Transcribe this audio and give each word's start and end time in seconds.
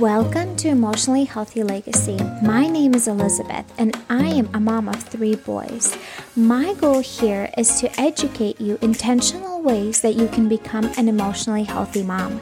Welcome 0.00 0.56
to 0.56 0.68
Emotionally 0.68 1.24
Healthy 1.24 1.62
Legacy. 1.62 2.16
My 2.42 2.66
name 2.66 2.94
is 2.94 3.06
Elizabeth, 3.06 3.70
and 3.76 3.94
I 4.08 4.28
am 4.28 4.48
a 4.54 4.58
mom 4.58 4.88
of 4.88 5.02
three 5.02 5.34
boys. 5.34 5.94
My 6.34 6.72
goal 6.72 7.00
here 7.00 7.50
is 7.58 7.78
to 7.80 8.00
educate 8.00 8.58
you 8.58 8.78
intentional 8.80 9.60
ways 9.60 10.00
that 10.00 10.14
you 10.14 10.26
can 10.28 10.48
become 10.48 10.90
an 10.96 11.06
emotionally 11.06 11.64
healthy 11.64 12.02
mom, 12.02 12.40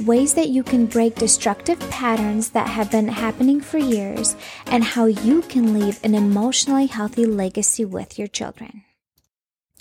ways 0.00 0.34
that 0.34 0.48
you 0.48 0.64
can 0.64 0.86
break 0.86 1.14
destructive 1.14 1.78
patterns 1.88 2.50
that 2.50 2.66
have 2.66 2.90
been 2.90 3.06
happening 3.06 3.60
for 3.60 3.78
years, 3.78 4.34
and 4.66 4.82
how 4.82 5.04
you 5.04 5.42
can 5.42 5.78
leave 5.78 6.00
an 6.02 6.16
emotionally 6.16 6.86
healthy 6.86 7.26
legacy 7.26 7.84
with 7.84 8.18
your 8.18 8.26
children. 8.26 8.82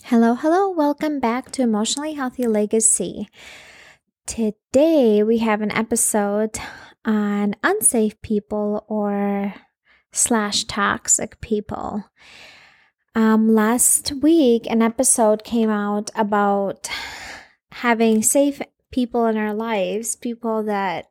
Hello, 0.04 0.36
hello, 0.36 0.70
welcome 0.70 1.20
back 1.20 1.52
to 1.54 1.63
Emotionally 1.63 2.13
Healthy 2.13 2.46
Legacy. 2.46 3.27
Today 4.27 5.24
we 5.24 5.40
have 5.40 5.62
an 5.62 5.72
episode 5.72 6.60
on 7.08 7.56
unsafe 7.64 8.22
people 8.22 8.86
or 8.88 9.56
slash 10.12 10.66
toxic 10.66 11.40
people. 11.42 12.04
Um, 13.16 13.56
last 13.56 14.12
week, 14.22 14.68
an 14.70 14.84
episode 14.84 15.44
came 15.44 15.72
out 15.72 16.12
about 16.14 16.88
having 17.72 18.22
safe 18.22 18.62
people 18.92 19.26
in 19.26 19.38
our 19.38 19.54
lives, 19.54 20.16
people 20.16 20.64
that 20.64 21.10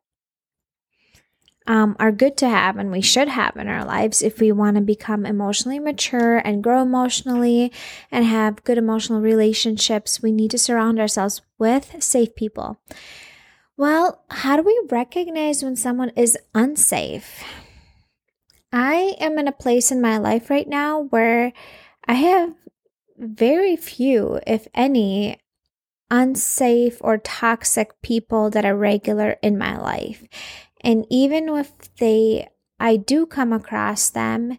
um, 1.67 1.97
are 1.99 2.13
good 2.13 2.37
to 2.37 2.49
have 2.49 2.77
and 2.77 2.93
we 2.93 3.01
should 3.01 3.27
have 3.27 3.57
in 3.57 3.67
our 3.67 3.85
lives 3.85 4.23
if 4.23 4.39
we 4.39 4.53
want 4.53 4.77
to 4.77 4.83
become 4.83 5.27
emotionally 5.27 5.81
mature 5.81 6.37
and 6.39 6.63
grow 6.63 6.83
emotionally 6.83 7.73
and 8.13 8.25
have 8.25 8.63
good 8.63 8.79
emotional 8.79 9.21
relationships. 9.21 10.23
We 10.23 10.31
need 10.31 10.53
to 10.53 10.59
surround 10.59 11.01
ourselves 11.01 11.43
with 11.59 12.03
safe 12.03 12.37
people. 12.37 12.79
Well, 13.79 14.25
how 14.31 14.57
do 14.57 14.63
we 14.63 14.81
recognize 14.91 15.63
when 15.63 15.77
someone 15.77 16.11
is 16.17 16.39
unsafe? 16.55 17.45
I 18.73 19.17
am 19.21 19.39
in 19.39 19.49
a 19.49 19.53
place 19.53 19.93
in 19.93 20.01
my 20.01 20.17
life 20.17 20.49
right 20.49 20.67
now 20.67 21.03
where 21.11 21.53
I 22.09 22.15
have 22.15 22.55
very 23.19 23.77
few, 23.77 24.41
if 24.47 24.67
any, 24.75 25.39
unsafe 26.11 26.99
or 27.01 27.19
toxic 27.19 28.01
people 28.01 28.49
that 28.51 28.65
are 28.65 28.77
regular 28.77 29.37
in 29.43 29.59
my 29.59 29.77
life. 29.77 30.25
And 30.81 31.05
even 31.11 31.49
if 31.51 31.73
they 31.97 32.49
I 32.79 32.97
do 32.97 33.27
come 33.27 33.53
across 33.53 34.11
them, 34.11 34.59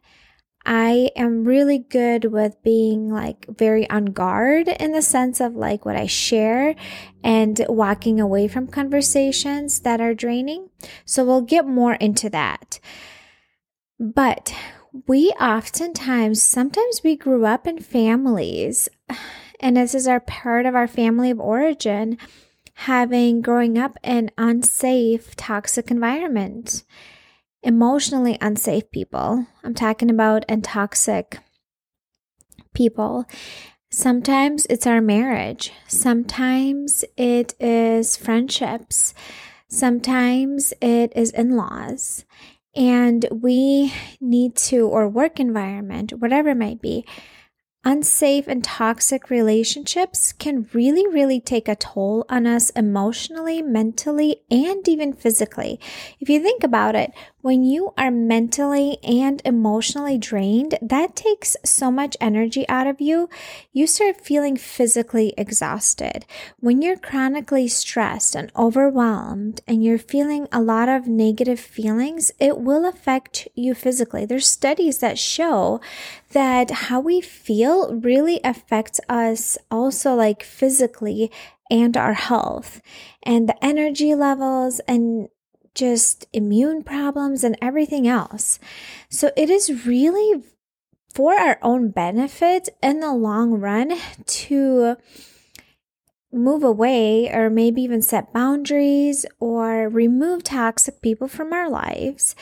I 0.70 1.12
am 1.16 1.46
really 1.46 1.80
good 1.80 2.26
with 2.26 2.62
being 2.62 3.10
like 3.10 3.46
very 3.48 3.90
on 3.90 4.08
guard 4.08 4.68
in 4.68 4.92
the 4.92 5.02
sense 5.02 5.40
of 5.40 5.56
like 5.56 5.86
what 5.86 5.96
I 5.96 6.08
share 6.08 6.76
and 7.24 7.66
walking 7.70 8.20
away 8.20 8.50
from 8.50 8.68
conversations 8.68 9.80
that 9.80 10.02
are 10.02 10.14
draining. 10.14 10.70
So 11.06 11.24
we'll 11.24 11.42
get 11.42 11.66
more 11.66 11.94
into 11.94 12.30
that. 12.32 12.82
But 13.98 14.54
we 15.08 15.30
oftentimes, 15.40 16.44
sometimes 16.44 17.02
we 17.02 17.16
grew 17.16 17.46
up 17.46 17.66
in 17.66 17.80
families, 17.80 18.90
and 19.62 19.78
this 19.78 19.96
is 19.96 20.06
our 20.06 20.20
part 20.20 20.66
of 20.66 20.76
our 20.76 20.88
family 20.88 21.32
of 21.32 21.40
origin, 21.40 22.18
having 22.74 23.42
growing 23.42 23.78
up 23.78 23.98
in 24.04 24.32
unsafe, 24.38 25.34
toxic 25.38 25.90
environment 25.90 26.84
emotionally 27.68 28.38
unsafe 28.40 28.90
people. 28.92 29.46
I'm 29.62 29.74
talking 29.74 30.10
about 30.10 30.46
and 30.48 30.64
toxic 30.64 31.40
people. 32.74 33.26
Sometimes 33.92 34.66
it's 34.70 34.88
our 34.88 35.02
marriage. 35.02 35.74
Sometimes 35.86 37.04
it 37.18 37.54
is 37.60 38.16
friendships. 38.16 39.14
Sometimes 39.68 40.74
it 40.82 41.12
is 41.14 41.32
in 41.32 41.58
laws. 41.58 42.24
And 42.74 43.28
we 43.32 43.94
need 44.22 44.56
to, 44.68 44.88
or 44.88 45.10
work 45.10 45.38
environment, 45.38 46.14
whatever 46.14 46.50
it 46.50 46.58
might 46.58 46.82
be, 46.82 47.06
unsafe 47.88 48.50
and 48.50 48.66
toxic 48.66 49.30
relationships 49.30 50.34
can 50.34 50.68
really, 50.74 51.08
really 51.08 51.40
take 51.40 51.70
a 51.70 51.76
toll 51.76 52.26
on 52.28 52.46
us 52.46 52.70
emotionally, 52.72 53.62
mentally, 53.62 54.42
and 54.52 54.86
even 54.90 55.14
physically. 55.14 55.80
If 56.20 56.28
you 56.28 56.42
think 56.42 56.66
about 56.66 56.96
it, 56.96 57.14
when 57.40 57.64
you 57.64 57.94
are 57.98 58.12
mentally 58.12 58.98
and 59.04 59.42
emotionally 59.46 60.18
drained, 60.18 60.78
that 60.82 61.16
takes 61.16 61.56
so 61.64 61.90
much 61.90 62.18
energy 62.20 62.68
out 62.68 62.88
of 62.88 63.00
you. 63.00 63.30
You 63.72 63.88
start 63.88 64.20
feeling 64.20 64.58
physically 64.58 65.34
exhausted. 65.38 66.26
When 66.60 66.82
you're 66.82 66.98
chronically 66.98 67.70
stressed 67.70 68.36
and 68.36 68.52
overwhelmed 68.54 69.62
and 69.66 69.82
you're 69.82 69.98
feeling 69.98 70.50
a 70.52 70.62
lot 70.62 70.90
of 70.90 71.08
negative 71.08 71.62
feelings, 71.62 72.34
it 72.38 72.58
will 72.58 72.86
affect 72.86 73.48
you 73.56 73.74
physically. 73.74 74.26
There's 74.26 74.46
studies 74.46 74.98
that 74.98 75.18
show 75.18 75.80
that 76.34 76.70
how 76.70 77.00
we 77.00 77.22
feel 77.22 77.77
really 77.86 78.40
affects 78.44 79.00
us 79.10 79.58
also 79.70 80.16
like 80.16 80.44
physically 80.44 81.32
and 81.70 81.98
our 81.98 82.14
health 82.14 82.82
and 83.24 83.48
the 83.48 83.64
energy 83.64 84.16
levels 84.16 84.80
and 84.88 85.30
just 85.76 86.26
immune 86.34 86.84
problems 86.84 87.44
and 87.44 87.58
everything 87.62 88.08
else. 88.08 88.60
So 89.10 89.32
it 89.38 89.50
is 89.50 89.86
really 89.86 90.44
for 91.10 91.34
our 91.34 91.60
own 91.62 91.90
benefit 91.90 92.70
in 92.82 93.00
the 93.00 93.14
long 93.14 93.54
run 93.54 93.94
to 94.26 94.96
move 96.32 96.64
away 96.64 97.32
or 97.32 97.50
maybe 97.50 97.82
even 97.82 98.02
set 98.02 98.34
boundaries 98.34 99.26
or 99.40 99.88
remove 99.88 100.44
toxic 100.44 101.02
people 101.02 101.28
from 101.28 101.54
our 101.54 101.70
lives, 101.70 102.36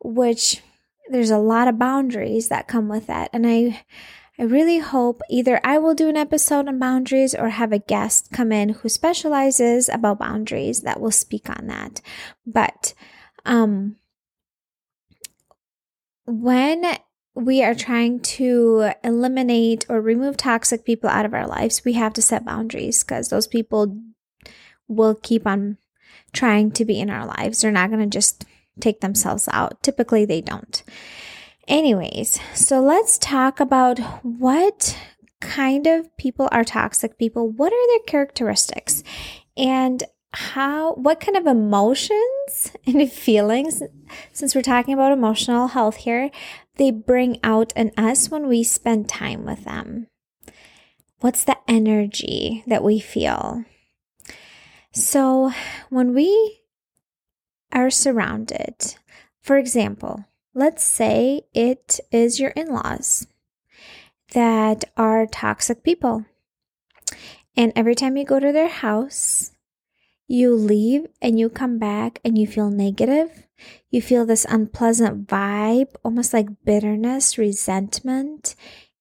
which 0.00 0.62
there's 1.08 1.30
a 1.30 1.38
lot 1.38 1.68
of 1.68 1.78
boundaries 1.78 2.48
that 2.48 2.68
come 2.68 2.88
with 2.88 3.06
that. 3.06 3.30
And 3.32 3.46
I 3.46 3.84
I 4.38 4.42
really 4.42 4.78
hope 4.78 5.22
either 5.30 5.60
I 5.64 5.78
will 5.78 5.94
do 5.94 6.08
an 6.08 6.16
episode 6.16 6.68
on 6.68 6.78
boundaries 6.78 7.34
or 7.34 7.48
have 7.48 7.72
a 7.72 7.78
guest 7.78 8.30
come 8.32 8.52
in 8.52 8.70
who 8.70 8.88
specializes 8.88 9.88
about 9.88 10.18
boundaries 10.18 10.82
that 10.82 11.00
will 11.00 11.10
speak 11.10 11.48
on 11.48 11.66
that. 11.68 12.02
But 12.46 12.92
um 13.44 13.96
when 16.26 16.84
we 17.34 17.62
are 17.62 17.74
trying 17.74 18.20
to 18.20 18.90
eliminate 19.04 19.86
or 19.88 20.00
remove 20.00 20.36
toxic 20.36 20.84
people 20.84 21.08
out 21.08 21.26
of 21.26 21.34
our 21.34 21.46
lives, 21.46 21.84
we 21.84 21.92
have 21.92 22.12
to 22.14 22.22
set 22.22 22.44
boundaries 22.44 23.04
because 23.04 23.28
those 23.28 23.46
people 23.46 23.96
will 24.88 25.14
keep 25.14 25.46
on 25.46 25.76
trying 26.32 26.70
to 26.72 26.84
be 26.84 26.98
in 26.98 27.10
our 27.10 27.26
lives. 27.26 27.60
They're 27.60 27.70
not 27.70 27.90
going 27.90 28.02
to 28.02 28.06
just 28.06 28.44
take 28.80 29.00
themselves 29.00 29.48
out. 29.52 29.82
Typically, 29.82 30.24
they 30.24 30.40
don't. 30.40 30.82
Anyways, 31.68 32.38
so 32.54 32.80
let's 32.80 33.18
talk 33.18 33.58
about 33.58 33.98
what 34.22 34.96
kind 35.40 35.86
of 35.86 36.16
people 36.16 36.48
are 36.52 36.64
toxic 36.64 37.18
people. 37.18 37.50
What 37.50 37.72
are 37.72 37.86
their 37.88 38.04
characteristics? 38.06 39.02
And 39.56 40.04
how 40.32 40.92
what 40.94 41.18
kind 41.18 41.36
of 41.36 41.46
emotions 41.46 42.70
and 42.86 43.10
feelings 43.10 43.82
since 44.32 44.54
we're 44.54 44.60
talking 44.62 44.92
about 44.92 45.12
emotional 45.12 45.68
health 45.68 45.96
here 45.96 46.30
they 46.76 46.90
bring 46.90 47.38
out 47.42 47.72
in 47.74 47.90
us 47.96 48.30
when 48.30 48.46
we 48.46 48.62
spend 48.62 49.08
time 49.08 49.46
with 49.46 49.64
them 49.64 50.06
what's 51.20 51.42
the 51.44 51.56
energy 51.66 52.62
that 52.66 52.84
we 52.84 53.00
feel 53.00 53.64
so 54.92 55.50
when 55.88 56.12
we 56.12 56.60
are 57.72 57.88
surrounded 57.88 58.94
for 59.40 59.56
example 59.56 60.26
Let's 60.56 60.82
say 60.82 61.42
it 61.52 62.00
is 62.10 62.40
your 62.40 62.48
in 62.52 62.68
laws 62.68 63.26
that 64.32 64.84
are 64.96 65.26
toxic 65.26 65.82
people. 65.82 66.24
And 67.54 67.74
every 67.76 67.94
time 67.94 68.16
you 68.16 68.24
go 68.24 68.40
to 68.40 68.52
their 68.52 68.70
house, 68.70 69.50
you 70.26 70.54
leave 70.54 71.08
and 71.20 71.38
you 71.38 71.50
come 71.50 71.78
back 71.78 72.20
and 72.24 72.38
you 72.38 72.46
feel 72.46 72.70
negative. 72.70 73.46
You 73.90 74.00
feel 74.00 74.24
this 74.24 74.46
unpleasant 74.48 75.26
vibe, 75.26 75.94
almost 76.02 76.32
like 76.32 76.64
bitterness, 76.64 77.36
resentment, 77.36 78.54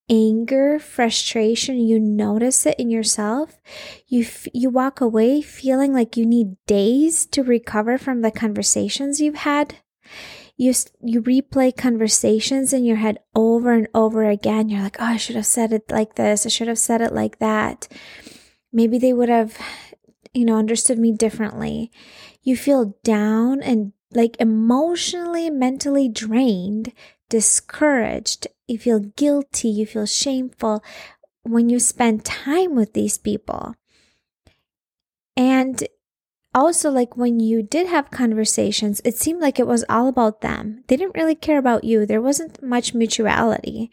anger, 0.09 0.77
frustration. 0.77 1.79
You 1.79 2.01
notice 2.01 2.65
it 2.65 2.77
in 2.77 2.89
yourself. 2.89 3.61
You 4.07 4.23
f- 4.23 4.49
you 4.53 4.69
walk 4.69 4.99
away 4.99 5.41
feeling 5.41 5.93
like 5.93 6.17
you 6.17 6.25
need 6.25 6.57
days 6.67 7.25
to 7.27 7.43
recover 7.43 7.97
from 7.97 8.23
the 8.23 8.31
conversations 8.31 9.21
you've 9.21 9.35
had 9.35 9.75
you 10.57 10.73
you 11.01 11.21
replay 11.21 11.75
conversations 11.75 12.71
in 12.71 12.85
your 12.85 12.97
head 12.97 13.19
over 13.35 13.73
and 13.73 13.87
over 13.93 14.23
again. 14.23 14.69
You're 14.69 14.83
like 14.83 14.97
oh 14.99 15.05
i 15.05 15.17
should 15.17 15.35
have 15.35 15.45
said 15.45 15.73
it 15.73 15.91
like 15.91 16.15
this. 16.15 16.45
I 16.45 16.49
should 16.49 16.67
have 16.67 16.79
said 16.79 17.01
it 17.01 17.13
like 17.13 17.39
that. 17.39 17.87
Maybe 18.71 18.97
they 18.97 19.13
would 19.13 19.29
have 19.29 19.57
you 20.33 20.45
know 20.45 20.57
understood 20.57 20.99
me 20.99 21.11
differently. 21.11 21.91
You 22.43 22.55
feel 22.55 22.97
down 23.03 23.61
and 23.61 23.93
like 24.13 24.37
emotionally 24.39 25.49
mentally 25.49 26.07
drained 26.07 26.93
discouraged. 27.29 28.47
You 28.67 28.77
feel 28.77 28.99
guilty. 28.99 29.69
You 29.69 29.85
feel 29.85 30.05
shameful 30.05 30.83
when 31.43 31.69
you 31.69 31.79
spend 31.79 32.25
time 32.25 32.75
with 32.75 32.93
these 32.93 33.17
people. 33.17 33.75
And 35.37 35.83
also 36.55 36.89
like 36.89 37.17
when 37.17 37.39
you 37.39 37.61
did 37.61 37.87
have 37.87 38.09
conversations, 38.09 39.01
it 39.03 39.17
seemed 39.17 39.41
like 39.41 39.59
it 39.59 39.67
was 39.67 39.83
all 39.89 40.07
about 40.07 40.41
them. 40.41 40.83
They 40.87 40.95
didn't 40.95 41.15
really 41.15 41.35
care 41.35 41.59
about 41.59 41.83
you. 41.83 42.05
There 42.05 42.21
wasn't 42.21 42.63
much 42.63 42.93
mutuality. 42.93 43.91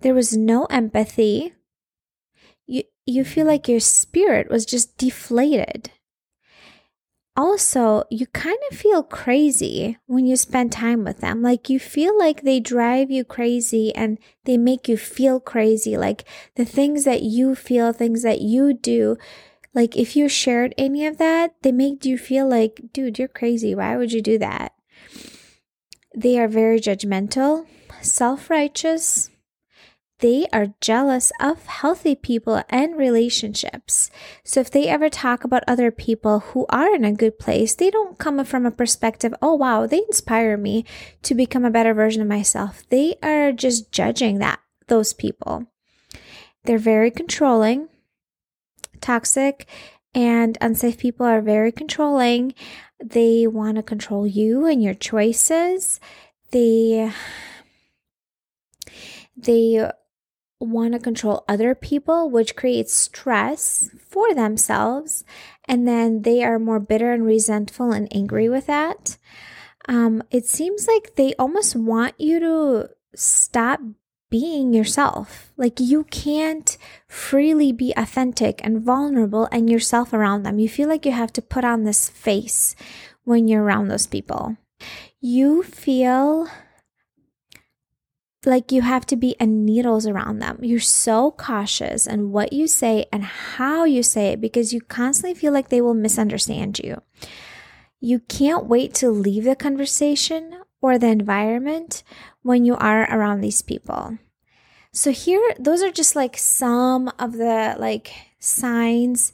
There 0.00 0.14
was 0.14 0.36
no 0.36 0.66
empathy. 0.66 1.54
You 2.66 2.82
you 3.06 3.24
feel 3.24 3.46
like 3.46 3.68
your 3.68 3.80
spirit 3.80 4.50
was 4.50 4.66
just 4.66 4.98
deflated. 4.98 5.90
Also, 7.34 8.02
you 8.10 8.26
kind 8.26 8.58
of 8.70 8.76
feel 8.76 9.02
crazy 9.02 9.96
when 10.06 10.26
you 10.26 10.36
spend 10.36 10.72
time 10.72 11.04
with 11.04 11.20
them. 11.20 11.40
Like 11.40 11.70
you 11.70 11.78
feel 11.78 12.18
like 12.18 12.42
they 12.42 12.58
drive 12.60 13.12
you 13.12 13.24
crazy 13.24 13.94
and 13.94 14.18
they 14.44 14.58
make 14.58 14.88
you 14.88 14.96
feel 14.96 15.38
crazy. 15.38 15.96
Like 15.96 16.24
the 16.56 16.64
things 16.64 17.04
that 17.04 17.22
you 17.22 17.54
feel, 17.54 17.92
things 17.92 18.22
that 18.24 18.40
you 18.40 18.74
do, 18.74 19.16
like 19.78 19.96
if 19.96 20.16
you 20.16 20.28
shared 20.28 20.74
any 20.76 21.06
of 21.06 21.18
that, 21.18 21.54
they 21.62 21.70
made 21.70 22.04
you 22.04 22.18
feel 22.18 22.48
like, 22.48 22.80
dude, 22.92 23.16
you're 23.16 23.28
crazy. 23.28 23.76
Why 23.76 23.96
would 23.96 24.10
you 24.10 24.20
do 24.20 24.36
that? 24.38 24.72
They 26.16 26.36
are 26.40 26.48
very 26.48 26.80
judgmental, 26.80 27.64
self 28.02 28.50
righteous. 28.50 29.30
They 30.18 30.48
are 30.52 30.74
jealous 30.80 31.30
of 31.40 31.64
healthy 31.66 32.16
people 32.16 32.60
and 32.68 32.96
relationships. 32.98 34.10
So 34.42 34.58
if 34.58 34.68
they 34.68 34.88
ever 34.88 35.08
talk 35.08 35.44
about 35.44 35.62
other 35.68 35.92
people 35.92 36.40
who 36.40 36.66
are 36.70 36.92
in 36.92 37.04
a 37.04 37.12
good 37.12 37.38
place, 37.38 37.76
they 37.76 37.88
don't 37.88 38.18
come 38.18 38.44
from 38.44 38.66
a 38.66 38.72
perspective, 38.72 39.32
oh 39.40 39.54
wow, 39.54 39.86
they 39.86 39.98
inspire 39.98 40.56
me 40.56 40.86
to 41.22 41.36
become 41.36 41.64
a 41.64 41.70
better 41.70 41.94
version 41.94 42.20
of 42.20 42.26
myself. 42.26 42.82
They 42.88 43.14
are 43.22 43.52
just 43.52 43.92
judging 43.92 44.40
that 44.40 44.58
those 44.88 45.12
people. 45.12 45.70
They're 46.64 46.78
very 46.78 47.12
controlling 47.12 47.90
toxic 49.00 49.66
and 50.14 50.58
unsafe 50.60 50.98
people 50.98 51.26
are 51.26 51.40
very 51.40 51.72
controlling. 51.72 52.54
They 53.02 53.46
want 53.46 53.76
to 53.76 53.82
control 53.82 54.26
you 54.26 54.66
and 54.66 54.82
your 54.82 54.94
choices. 54.94 56.00
They 56.50 57.12
they 59.36 59.90
want 60.60 60.94
to 60.94 60.98
control 60.98 61.44
other 61.48 61.74
people, 61.74 62.30
which 62.30 62.56
creates 62.56 62.94
stress 62.94 63.90
for 64.08 64.34
themselves. 64.34 65.24
And 65.66 65.86
then 65.86 66.22
they 66.22 66.42
are 66.42 66.58
more 66.58 66.80
bitter 66.80 67.12
and 67.12 67.24
resentful 67.24 67.92
and 67.92 68.08
angry 68.12 68.48
with 68.48 68.66
that. 68.66 69.16
Um, 69.88 70.22
it 70.30 70.46
seems 70.46 70.88
like 70.88 71.14
they 71.14 71.34
almost 71.34 71.76
want 71.76 72.14
you 72.18 72.40
to 72.40 72.90
stop 73.14 73.80
being 74.30 74.72
yourself. 74.72 75.52
Like 75.56 75.80
you 75.80 76.04
can't 76.04 76.76
freely 77.08 77.72
be 77.72 77.92
authentic 77.96 78.60
and 78.64 78.82
vulnerable 78.82 79.48
and 79.50 79.70
yourself 79.70 80.12
around 80.12 80.42
them. 80.42 80.58
You 80.58 80.68
feel 80.68 80.88
like 80.88 81.06
you 81.06 81.12
have 81.12 81.32
to 81.34 81.42
put 81.42 81.64
on 81.64 81.84
this 81.84 82.08
face 82.08 82.74
when 83.24 83.48
you're 83.48 83.62
around 83.62 83.88
those 83.88 84.06
people. 84.06 84.56
You 85.20 85.62
feel 85.62 86.48
like 88.46 88.70
you 88.70 88.82
have 88.82 89.04
to 89.06 89.16
be 89.16 89.34
a 89.40 89.46
needles 89.46 90.06
around 90.06 90.38
them. 90.38 90.58
You're 90.62 90.80
so 90.80 91.32
cautious 91.32 92.06
and 92.06 92.32
what 92.32 92.52
you 92.52 92.66
say 92.66 93.06
and 93.12 93.24
how 93.24 93.84
you 93.84 94.02
say 94.02 94.28
it 94.28 94.40
because 94.40 94.72
you 94.72 94.80
constantly 94.80 95.38
feel 95.38 95.52
like 95.52 95.68
they 95.68 95.80
will 95.80 95.94
misunderstand 95.94 96.78
you. 96.78 97.02
You 98.00 98.20
can't 98.20 98.66
wait 98.66 98.94
to 98.94 99.10
leave 99.10 99.44
the 99.44 99.56
conversation 99.56 100.60
or 100.80 100.98
the 100.98 101.08
environment 101.08 102.02
when 102.42 102.64
you 102.64 102.76
are 102.76 103.02
around 103.04 103.40
these 103.40 103.62
people. 103.62 104.18
So 104.92 105.10
here 105.10 105.54
those 105.58 105.82
are 105.82 105.92
just 105.92 106.16
like 106.16 106.36
some 106.38 107.10
of 107.18 107.32
the 107.32 107.76
like 107.78 108.12
signs 108.38 109.32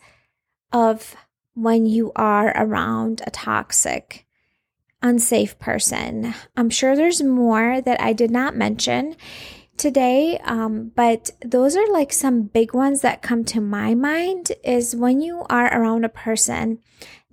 of 0.72 1.14
when 1.54 1.86
you 1.86 2.12
are 2.16 2.52
around 2.56 3.22
a 3.26 3.30
toxic 3.30 4.26
unsafe 5.02 5.58
person. 5.58 6.34
I'm 6.56 6.70
sure 6.70 6.96
there's 6.96 7.22
more 7.22 7.80
that 7.80 8.00
I 8.00 8.12
did 8.12 8.30
not 8.30 8.56
mention 8.56 9.16
today, 9.76 10.38
um, 10.44 10.92
but 10.94 11.30
those 11.44 11.76
are 11.76 11.86
like 11.88 12.12
some 12.12 12.42
big 12.42 12.74
ones 12.74 13.02
that 13.02 13.22
come 13.22 13.44
to 13.44 13.60
my 13.60 13.94
mind 13.94 14.52
is 14.64 14.96
when 14.96 15.20
you 15.20 15.44
are 15.50 15.66
around 15.66 16.04
a 16.04 16.08
person 16.08 16.78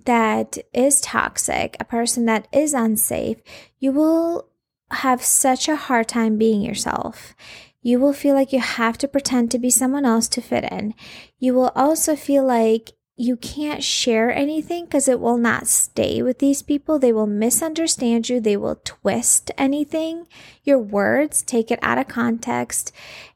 that 0.04 0.58
is 0.72 1.00
toxic, 1.00 1.76
a 1.78 1.84
person 1.84 2.26
that 2.26 2.48
is 2.52 2.74
unsafe, 2.74 3.38
you 3.78 3.92
will 3.92 4.48
have 4.90 5.22
such 5.22 5.68
a 5.68 5.76
hard 5.76 6.08
time 6.08 6.38
being 6.38 6.60
yourself. 6.60 7.34
You 7.80 7.98
will 7.98 8.12
feel 8.12 8.34
like 8.34 8.52
you 8.52 8.60
have 8.60 8.96
to 8.98 9.08
pretend 9.08 9.50
to 9.50 9.58
be 9.58 9.70
someone 9.70 10.04
else 10.04 10.28
to 10.28 10.40
fit 10.40 10.64
in. 10.70 10.94
You 11.38 11.54
will 11.54 11.72
also 11.74 12.14
feel 12.14 12.44
like 12.44 12.92
you 13.16 13.36
can't 13.36 13.82
share 13.84 14.32
anything 14.32 14.84
because 14.84 15.06
it 15.06 15.20
will 15.20 15.36
not 15.36 15.66
stay 15.66 16.22
with 16.22 16.38
these 16.38 16.62
people. 16.62 16.98
They 16.98 17.12
will 17.12 17.26
misunderstand 17.26 18.28
you. 18.28 18.40
They 18.40 18.56
will 18.56 18.80
twist 18.84 19.50
anything, 19.58 20.26
your 20.64 20.78
words, 20.78 21.42
take 21.42 21.70
it 21.70 21.78
out 21.82 21.98
of 21.98 22.08
context, 22.08 22.92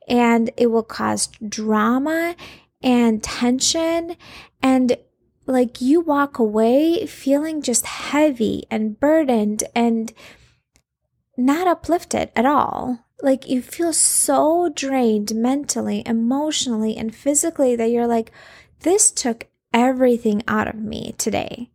and 0.08 0.50
it 0.56 0.68
will 0.68 0.82
cause 0.82 1.28
drama 1.46 2.36
and 2.82 3.22
tension. 3.22 4.16
And 4.62 4.96
like 5.46 5.80
you 5.80 6.00
walk 6.00 6.38
away 6.38 7.06
feeling 7.06 7.62
just 7.62 7.86
heavy 7.86 8.64
and 8.70 8.98
burdened 8.98 9.64
and 9.74 10.12
not 11.36 11.66
uplifted 11.66 12.30
at 12.34 12.46
all. 12.46 13.04
Like 13.22 13.48
you 13.48 13.62
feel 13.62 13.92
so 13.92 14.70
drained 14.74 15.34
mentally, 15.34 16.02
emotionally, 16.04 16.96
and 16.96 17.14
physically 17.14 17.76
that 17.76 17.90
you're 17.90 18.06
like, 18.06 18.30
this 18.80 19.10
took 19.10 19.46
everything 19.72 20.42
out 20.48 20.68
of 20.68 20.74
me 20.74 21.14
today. 21.16 21.70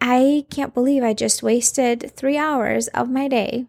I 0.00 0.46
can't 0.50 0.74
believe 0.74 1.02
I 1.02 1.14
just 1.14 1.42
wasted 1.42 2.12
three 2.16 2.36
hours 2.36 2.88
of 2.88 3.10
my 3.10 3.28
day 3.28 3.66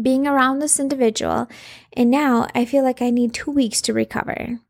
being 0.00 0.26
around 0.26 0.60
this 0.60 0.78
individual, 0.78 1.48
and 1.92 2.10
now 2.10 2.46
I 2.54 2.64
feel 2.64 2.84
like 2.84 3.02
I 3.02 3.10
need 3.10 3.34
two 3.34 3.50
weeks 3.50 3.80
to 3.82 3.92
recover 3.92 4.60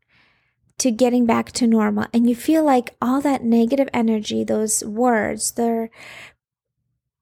to 0.79 0.91
getting 0.91 1.25
back 1.25 1.51
to 1.53 1.67
normal. 1.67 2.07
And 2.13 2.27
you 2.27 2.35
feel 2.35 2.63
like 2.63 2.95
all 3.01 3.21
that 3.21 3.43
negative 3.43 3.89
energy 3.93 4.43
those 4.43 4.83
words 4.83 5.51
their 5.51 5.89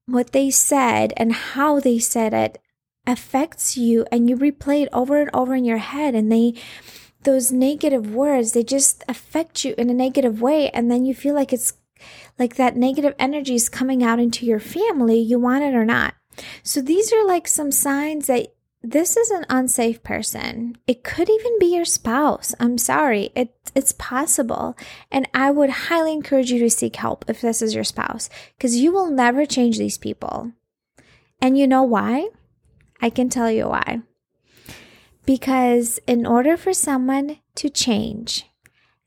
what 0.06 0.32
they 0.32 0.50
said 0.50 1.12
and 1.16 1.32
how 1.32 1.78
they 1.80 1.98
said 1.98 2.32
it 2.32 2.60
affects 3.06 3.76
you 3.76 4.06
and 4.10 4.28
you 4.28 4.36
replay 4.36 4.82
it 4.82 4.88
over 4.92 5.20
and 5.20 5.30
over 5.34 5.54
in 5.54 5.64
your 5.64 5.78
head 5.78 6.14
and 6.14 6.30
they 6.30 6.54
those 7.24 7.50
negative 7.50 8.14
words 8.14 8.52
they 8.52 8.62
just 8.62 9.02
affect 9.08 9.64
you 9.64 9.74
in 9.76 9.90
a 9.90 9.94
negative 9.94 10.40
way 10.40 10.70
and 10.70 10.90
then 10.90 11.04
you 11.04 11.14
feel 11.14 11.34
like 11.34 11.52
it's 11.52 11.74
like 12.38 12.56
that 12.56 12.76
negative 12.76 13.14
energy 13.18 13.54
is 13.54 13.68
coming 13.68 14.02
out 14.02 14.20
into 14.20 14.46
your 14.46 14.60
family 14.60 15.18
you 15.18 15.38
want 15.38 15.64
it 15.64 15.74
or 15.74 15.84
not. 15.84 16.14
So 16.62 16.80
these 16.80 17.12
are 17.12 17.26
like 17.26 17.48
some 17.48 17.72
signs 17.72 18.28
that 18.28 18.54
this 18.82 19.16
is 19.16 19.30
an 19.30 19.44
unsafe 19.48 20.02
person. 20.02 20.76
It 20.86 21.02
could 21.02 21.28
even 21.28 21.58
be 21.58 21.74
your 21.74 21.84
spouse. 21.84 22.54
I'm 22.60 22.78
sorry. 22.78 23.30
It 23.34 23.54
it's 23.74 23.92
possible. 23.92 24.76
And 25.10 25.28
I 25.34 25.50
would 25.50 25.70
highly 25.70 26.12
encourage 26.12 26.50
you 26.50 26.60
to 26.60 26.70
seek 26.70 26.96
help 26.96 27.24
if 27.28 27.40
this 27.40 27.60
is 27.60 27.74
your 27.74 27.84
spouse 27.84 28.30
because 28.56 28.76
you 28.76 28.92
will 28.92 29.10
never 29.10 29.46
change 29.46 29.78
these 29.78 29.98
people. 29.98 30.52
And 31.40 31.58
you 31.58 31.66
know 31.66 31.82
why? 31.82 32.28
I 33.00 33.10
can 33.10 33.28
tell 33.28 33.50
you 33.50 33.68
why. 33.68 34.02
Because 35.26 36.00
in 36.06 36.24
order 36.24 36.56
for 36.56 36.72
someone 36.72 37.38
to 37.56 37.68
change, 37.68 38.46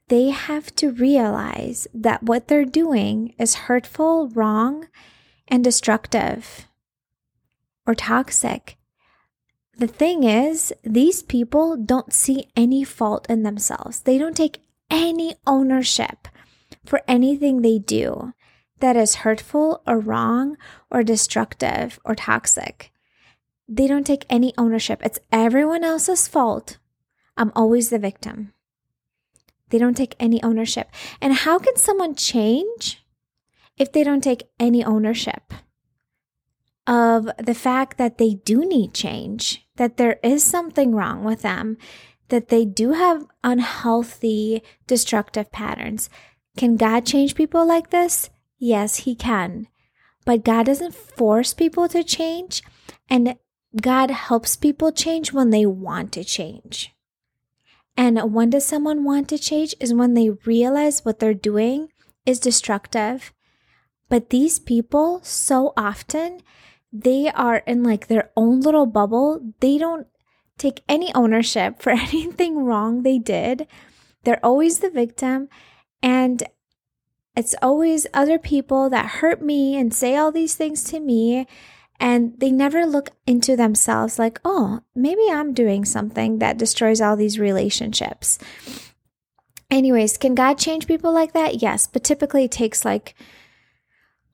they 0.09 0.29
have 0.29 0.75
to 0.75 0.91
realize 0.91 1.87
that 1.93 2.23
what 2.23 2.47
they're 2.47 2.65
doing 2.65 3.33
is 3.39 3.55
hurtful, 3.55 4.27
wrong, 4.29 4.87
and 5.47 5.63
destructive 5.63 6.67
or 7.87 7.95
toxic 7.95 8.77
the 9.81 9.87
thing 9.87 10.23
is, 10.23 10.71
these 10.83 11.23
people 11.23 11.75
don't 11.75 12.13
see 12.13 12.45
any 12.55 12.83
fault 12.83 13.25
in 13.27 13.41
themselves. 13.41 14.01
They 14.01 14.19
don't 14.19 14.37
take 14.37 14.61
any 14.91 15.33
ownership 15.47 16.27
for 16.85 17.01
anything 17.07 17.61
they 17.63 17.79
do 17.79 18.33
that 18.79 18.95
is 18.95 19.25
hurtful 19.25 19.81
or 19.87 19.97
wrong 19.97 20.55
or 20.91 21.01
destructive 21.01 21.99
or 22.05 22.13
toxic. 22.13 22.91
They 23.67 23.87
don't 23.87 24.05
take 24.05 24.27
any 24.29 24.53
ownership. 24.55 25.01
It's 25.03 25.17
everyone 25.31 25.83
else's 25.83 26.27
fault. 26.27 26.77
I'm 27.35 27.51
always 27.55 27.89
the 27.89 27.97
victim. 27.97 28.53
They 29.69 29.79
don't 29.79 29.97
take 29.97 30.15
any 30.19 30.43
ownership. 30.43 30.91
And 31.19 31.33
how 31.33 31.57
can 31.57 31.75
someone 31.75 32.13
change 32.13 33.03
if 33.79 33.91
they 33.91 34.03
don't 34.03 34.23
take 34.23 34.43
any 34.59 34.85
ownership? 34.85 35.55
of 36.87 37.29
the 37.37 37.53
fact 37.53 37.97
that 37.97 38.17
they 38.17 38.33
do 38.33 38.65
need 38.65 38.93
change, 38.93 39.60
that 39.77 39.97
there 39.97 40.19
is 40.23 40.43
something 40.43 40.93
wrong 40.93 41.23
with 41.23 41.41
them, 41.41 41.77
that 42.29 42.49
they 42.49 42.65
do 42.65 42.93
have 42.93 43.25
unhealthy, 43.43 44.61
destructive 44.87 45.51
patterns. 45.51 46.09
Can 46.57 46.77
God 46.77 47.05
change 47.05 47.35
people 47.35 47.65
like 47.65 47.89
this? 47.89 48.29
Yes, 48.57 48.97
He 48.97 49.15
can. 49.15 49.67
But 50.25 50.43
God 50.43 50.67
doesn't 50.67 50.95
force 50.95 51.53
people 51.53 51.87
to 51.89 52.03
change, 52.03 52.61
and 53.09 53.35
God 53.81 54.11
helps 54.11 54.55
people 54.55 54.91
change 54.91 55.33
when 55.33 55.49
they 55.49 55.65
want 55.65 56.11
to 56.13 56.23
change. 56.23 56.93
And 57.97 58.33
when 58.33 58.49
does 58.49 58.65
someone 58.65 59.03
want 59.03 59.29
to 59.29 59.37
change? 59.37 59.75
Is 59.79 59.93
when 59.93 60.13
they 60.13 60.29
realize 60.45 61.03
what 61.03 61.19
they're 61.19 61.33
doing 61.33 61.89
is 62.25 62.39
destructive. 62.39 63.33
But 64.09 64.29
these 64.29 64.59
people, 64.59 65.21
so 65.23 65.73
often, 65.77 66.41
they 66.91 67.29
are 67.29 67.57
in 67.65 67.83
like 67.83 68.07
their 68.07 68.31
own 68.35 68.61
little 68.61 68.85
bubble. 68.85 69.53
They 69.59 69.77
don't 69.77 70.07
take 70.57 70.83
any 70.89 71.13
ownership 71.13 71.81
for 71.81 71.89
anything 71.91 72.63
wrong 72.65 73.03
they 73.03 73.17
did. 73.17 73.67
They're 74.23 74.45
always 74.45 74.79
the 74.79 74.89
victim. 74.89 75.49
And 76.03 76.43
it's 77.35 77.55
always 77.61 78.07
other 78.13 78.37
people 78.37 78.89
that 78.89 79.21
hurt 79.21 79.41
me 79.41 79.77
and 79.77 79.93
say 79.93 80.15
all 80.15 80.31
these 80.31 80.55
things 80.55 80.83
to 80.85 80.99
me. 80.99 81.47
And 81.99 82.33
they 82.39 82.51
never 82.51 82.85
look 82.85 83.11
into 83.27 83.55
themselves 83.55 84.17
like, 84.17 84.39
oh, 84.43 84.81
maybe 84.95 85.29
I'm 85.29 85.53
doing 85.53 85.85
something 85.85 86.39
that 86.39 86.57
destroys 86.57 86.99
all 86.99 87.15
these 87.15 87.39
relationships. 87.39 88.39
Anyways, 89.69 90.17
can 90.17 90.35
God 90.35 90.55
change 90.57 90.87
people 90.87 91.13
like 91.13 91.33
that? 91.33 91.61
Yes, 91.61 91.87
but 91.87 92.03
typically 92.03 92.45
it 92.45 92.51
takes 92.51 92.83
like, 92.83 93.15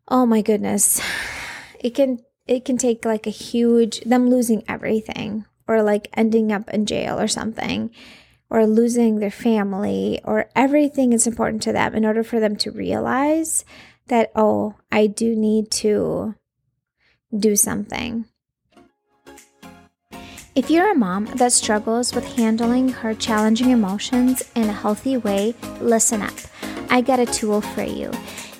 oh 0.07 0.25
my 0.25 0.41
goodness, 0.41 1.01
it 1.79 1.93
can 1.93 2.19
it 2.47 2.65
can 2.65 2.77
take 2.77 3.05
like 3.05 3.27
a 3.27 3.31
huge 3.31 4.01
them 4.01 4.29
losing 4.29 4.63
everything 4.67 5.45
or 5.67 5.83
like 5.83 6.09
ending 6.13 6.51
up 6.51 6.69
in 6.69 6.85
jail 6.85 7.19
or 7.19 7.27
something 7.27 7.91
or 8.49 8.65
losing 8.65 9.19
their 9.19 9.31
family 9.31 10.21
or 10.23 10.49
everything 10.55 11.13
is 11.13 11.27
important 11.27 11.61
to 11.63 11.73
them 11.73 11.93
in 11.93 12.05
order 12.05 12.23
for 12.23 12.39
them 12.39 12.55
to 12.55 12.71
realize 12.71 13.65
that, 14.07 14.31
oh, 14.35 14.75
I 14.91 15.07
do 15.07 15.35
need 15.35 15.69
to 15.71 16.35
do 17.37 17.55
something. 17.55 18.25
If 20.55 20.71
you're 20.71 20.91
a 20.91 20.95
mom 20.95 21.25
that 21.35 21.51
struggles 21.51 22.15
with 22.15 22.35
handling 22.35 22.89
her 22.89 23.13
challenging 23.13 23.69
emotions 23.69 24.41
in 24.55 24.63
a 24.63 24.73
healthy 24.73 25.17
way, 25.17 25.53
listen 25.79 26.21
up. 26.21 26.33
I 26.89 27.01
got 27.01 27.19
a 27.19 27.25
tool 27.25 27.61
for 27.61 27.83
you. 27.83 28.11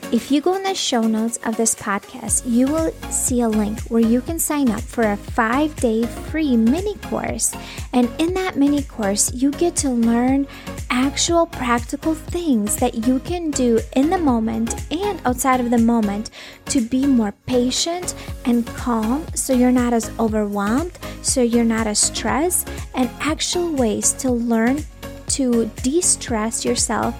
If 0.10 0.32
you 0.32 0.40
go 0.40 0.56
in 0.56 0.64
the 0.64 0.74
show 0.74 1.02
notes 1.02 1.38
of 1.44 1.58
this 1.58 1.76
podcast, 1.76 2.44
you 2.46 2.68
will 2.68 2.94
see 3.12 3.42
a 3.42 3.50
link 3.50 3.82
where 3.90 4.02
you 4.02 4.22
can 4.22 4.40
sign 4.40 4.70
up 4.70 4.80
for 4.80 5.04
a 5.04 5.18
five 5.18 5.76
day 5.76 6.06
free 6.06 6.56
mini 6.56 6.96
course. 6.96 7.54
And 7.92 8.10
in 8.18 8.34
that 8.36 8.56
mini 8.56 8.84
course, 8.84 9.34
you 9.34 9.52
get 9.52 9.76
to 9.78 9.90
learn 9.90 10.48
actual 10.90 11.46
practical 11.46 12.16
things 12.16 12.78
that 12.78 13.06
you 13.06 13.20
can 13.20 13.52
do 13.52 13.82
in 13.98 14.10
the 14.10 14.18
moment 14.18 14.74
and 14.94 15.20
outside 15.26 15.60
of 15.60 15.72
the 15.72 15.78
moment 15.78 16.30
to 16.68 16.80
be 16.80 17.06
more 17.06 17.34
patient 17.46 18.16
and 18.46 18.66
calm 18.66 19.26
so 19.36 19.52
you're 19.52 19.74
not 19.74 19.92
as 19.92 20.10
overwhelmed, 20.20 20.98
so 21.22 21.42
you're 21.42 21.66
not 21.66 21.86
as 21.86 22.00
stressed, 22.00 22.70
and 22.96 23.10
actual 23.20 23.76
ways 23.76 24.14
to 24.14 24.32
learn 24.32 24.86
to 25.28 25.66
de 25.84 26.00
stress 26.00 26.64
yourself 26.64 27.14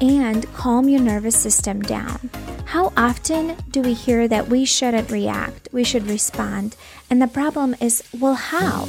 and 0.00 0.52
calm 0.54 0.88
your 0.88 1.00
nervous 1.00 1.36
system 1.36 1.82
down. 1.82 2.30
How 2.66 2.92
often 2.96 3.56
do 3.70 3.80
we 3.80 3.94
hear 3.94 4.28
that 4.28 4.48
we 4.48 4.64
shouldn't 4.64 5.10
react, 5.10 5.68
we 5.72 5.84
should 5.84 6.06
respond? 6.06 6.76
And 7.08 7.20
the 7.20 7.26
problem 7.26 7.74
is, 7.80 8.02
well, 8.18 8.34
how? 8.34 8.88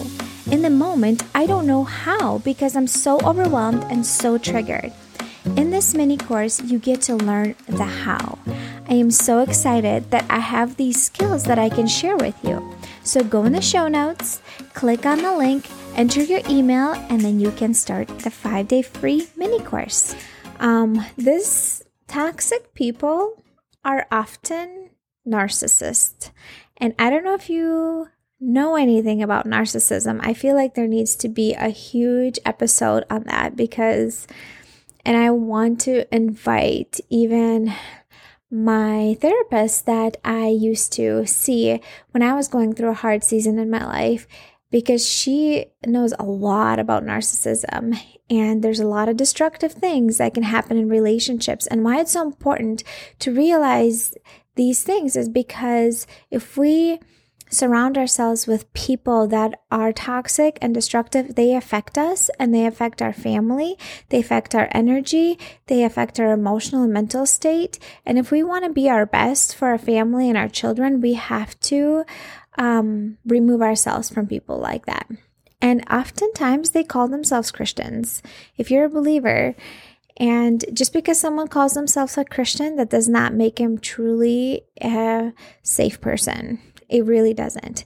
In 0.52 0.62
the 0.62 0.70
moment, 0.70 1.24
I 1.34 1.46
don't 1.46 1.68
know 1.68 1.84
how 1.84 2.40
because 2.40 2.76
I'm 2.76 2.88
so 2.88 3.20
overwhelmed 3.22 3.86
and 3.90 4.06
so 4.06 4.38
triggered. 4.38 4.92
In 5.56 5.72
this 5.72 5.96
mini 5.96 6.18
course, 6.18 6.62
you 6.62 6.80
get 6.80 7.02
to 7.04 7.16
learn 7.16 7.56
the 7.68 7.86
how. 7.86 8.40
I 8.90 8.94
am 8.94 9.12
so 9.12 9.40
excited 9.40 10.12
that 10.12 10.26
I 10.30 10.40
have 10.40 10.76
these 10.76 11.02
skills 11.02 11.44
that 11.46 11.60
I 11.60 11.70
can 11.70 11.88
share 11.88 12.18
with 12.18 12.36
you. 12.44 12.76
So 13.04 13.24
go 13.24 13.44
in 13.46 13.54
the 13.54 13.62
show 13.62 13.88
notes, 13.88 14.42
click 14.74 15.06
on 15.06 15.22
the 15.22 15.36
link, 15.36 15.68
enter 15.96 16.22
your 16.22 16.42
email, 16.50 16.94
and 17.10 17.22
then 17.22 17.40
you 17.40 17.52
can 17.52 17.74
start 17.74 18.08
the 18.20 18.32
five 18.32 18.68
day 18.68 18.82
free 18.82 19.28
mini 19.38 19.60
course. 19.60 20.16
Um, 20.60 21.06
this 21.18 21.84
toxic 22.08 22.74
people 22.74 23.44
are 23.86 24.08
often 24.12 24.90
narcissists. 25.28 26.32
And 26.78 26.94
I 27.00 27.10
don't 27.10 27.24
know 27.24 27.36
if 27.36 27.50
you 27.50 28.08
know 28.40 28.76
anything 28.76 29.22
about 29.22 29.46
narcissism. 29.46 30.20
I 30.22 30.34
feel 30.34 30.56
like 30.56 30.76
there 30.76 30.88
needs 30.88 31.16
to 31.18 31.30
be 31.30 31.54
a 31.54 31.70
huge 31.70 32.40
episode 32.46 33.04
on 33.10 33.24
that 33.24 33.56
because, 33.56 34.28
and 35.06 35.18
I 35.18 35.32
want 35.32 35.82
to 35.82 36.14
invite 36.14 37.00
even 37.10 37.74
my 38.52 39.16
therapist 39.22 39.86
that 39.86 40.18
I 40.24 40.48
used 40.48 40.92
to 40.94 41.26
see 41.26 41.82
when 42.12 42.24
I 42.24 42.34
was 42.34 42.48
going 42.48 42.74
through 42.74 42.90
a 42.90 42.96
hard 42.96 43.24
season 43.24 43.60
in 43.60 43.70
my 43.70 43.86
life 43.86 44.28
because 44.72 45.08
she 45.08 45.66
knows 45.86 46.14
a 46.20 46.24
lot 46.24 46.80
about 46.80 47.04
narcissism 47.04 48.00
and 48.30 48.64
there's 48.64 48.80
a 48.80 48.88
lot 48.88 49.10
of 49.10 49.18
destructive 49.18 49.72
things 49.72 50.18
that 50.18 50.34
can 50.34 50.44
happen 50.44 50.78
in 50.78 50.88
relationships. 50.90 51.66
And 51.68 51.84
why 51.84 52.00
it's 52.00 52.12
so 52.12 52.26
important 52.26 52.84
to 53.20 53.34
realize 53.34 54.16
these 54.56 54.84
things 54.84 55.16
is 55.16 55.30
because 55.30 56.06
if 56.30 56.58
we 56.58 57.00
surround 57.50 57.98
ourselves 57.98 58.46
with 58.46 58.72
people 58.74 59.28
that 59.28 59.60
are 59.72 59.92
toxic 59.92 60.60
and 60.62 60.74
destructive, 60.74 61.36
they 61.36 61.56
affect 61.56 61.98
us 61.98 62.30
and 62.40 62.54
they 62.54 62.66
affect 62.66 63.02
our 63.02 63.14
family, 63.14 63.76
they 64.10 64.20
affect 64.20 64.54
our 64.54 64.70
energy, 64.72 65.40
they 65.66 65.84
affect 65.84 66.20
our 66.20 66.32
emotional 66.32 66.84
and 66.84 66.94
mental 66.94 67.26
state. 67.26 67.80
And 68.06 68.20
if 68.20 68.30
we 68.30 68.44
want 68.44 68.66
to 68.66 68.72
be 68.72 68.88
our 68.88 69.08
best 69.08 69.56
for 69.56 69.70
our 69.70 69.80
family 69.80 70.30
and 70.30 70.38
our 70.38 70.50
children, 70.50 71.02
we 71.02 71.14
have 71.14 71.60
to 71.62 72.06
um, 72.60 73.18
remove 73.26 73.62
ourselves 73.64 74.10
from 74.10 74.28
people 74.28 74.60
like 74.60 74.86
that. 74.86 75.10
And 75.62 75.84
oftentimes 75.90 76.70
they 76.70 76.84
call 76.84 77.08
themselves 77.08 77.52
Christians. 77.52 78.22
If 78.58 78.70
you're 78.70 78.86
a 78.86 78.90
believer, 78.90 79.56
and 80.18 80.64
just 80.74 80.92
because 80.92 81.20
someone 81.20 81.48
calls 81.48 81.74
themselves 81.74 82.18
a 82.18 82.26
Christian, 82.26 82.76
that 82.76 82.90
does 82.90 83.08
not 83.08 83.34
make 83.34 83.58
him 83.60 83.78
truly 83.78 84.64
a 84.82 85.34
safe 85.64 86.02
person. 86.02 86.60
It 86.90 87.06
really 87.06 87.34
doesn't. 87.34 87.86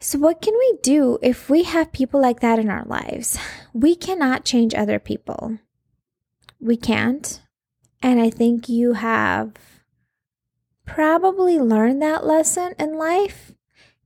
So, 0.00 0.18
what 0.18 0.42
can 0.42 0.54
we 0.58 0.78
do 0.82 1.18
if 1.22 1.48
we 1.48 1.62
have 1.64 1.92
people 1.92 2.20
like 2.20 2.40
that 2.40 2.58
in 2.58 2.68
our 2.70 2.84
lives? 2.84 3.38
We 3.72 3.94
cannot 3.94 4.44
change 4.44 4.74
other 4.74 4.98
people. 4.98 5.58
We 6.58 6.76
can't. 6.76 7.40
And 8.02 8.20
I 8.20 8.30
think 8.30 8.68
you 8.68 8.94
have 8.94 9.52
probably 10.86 11.58
learned 11.58 12.02
that 12.02 12.26
lesson 12.26 12.74
in 12.78 12.98
life 12.98 13.52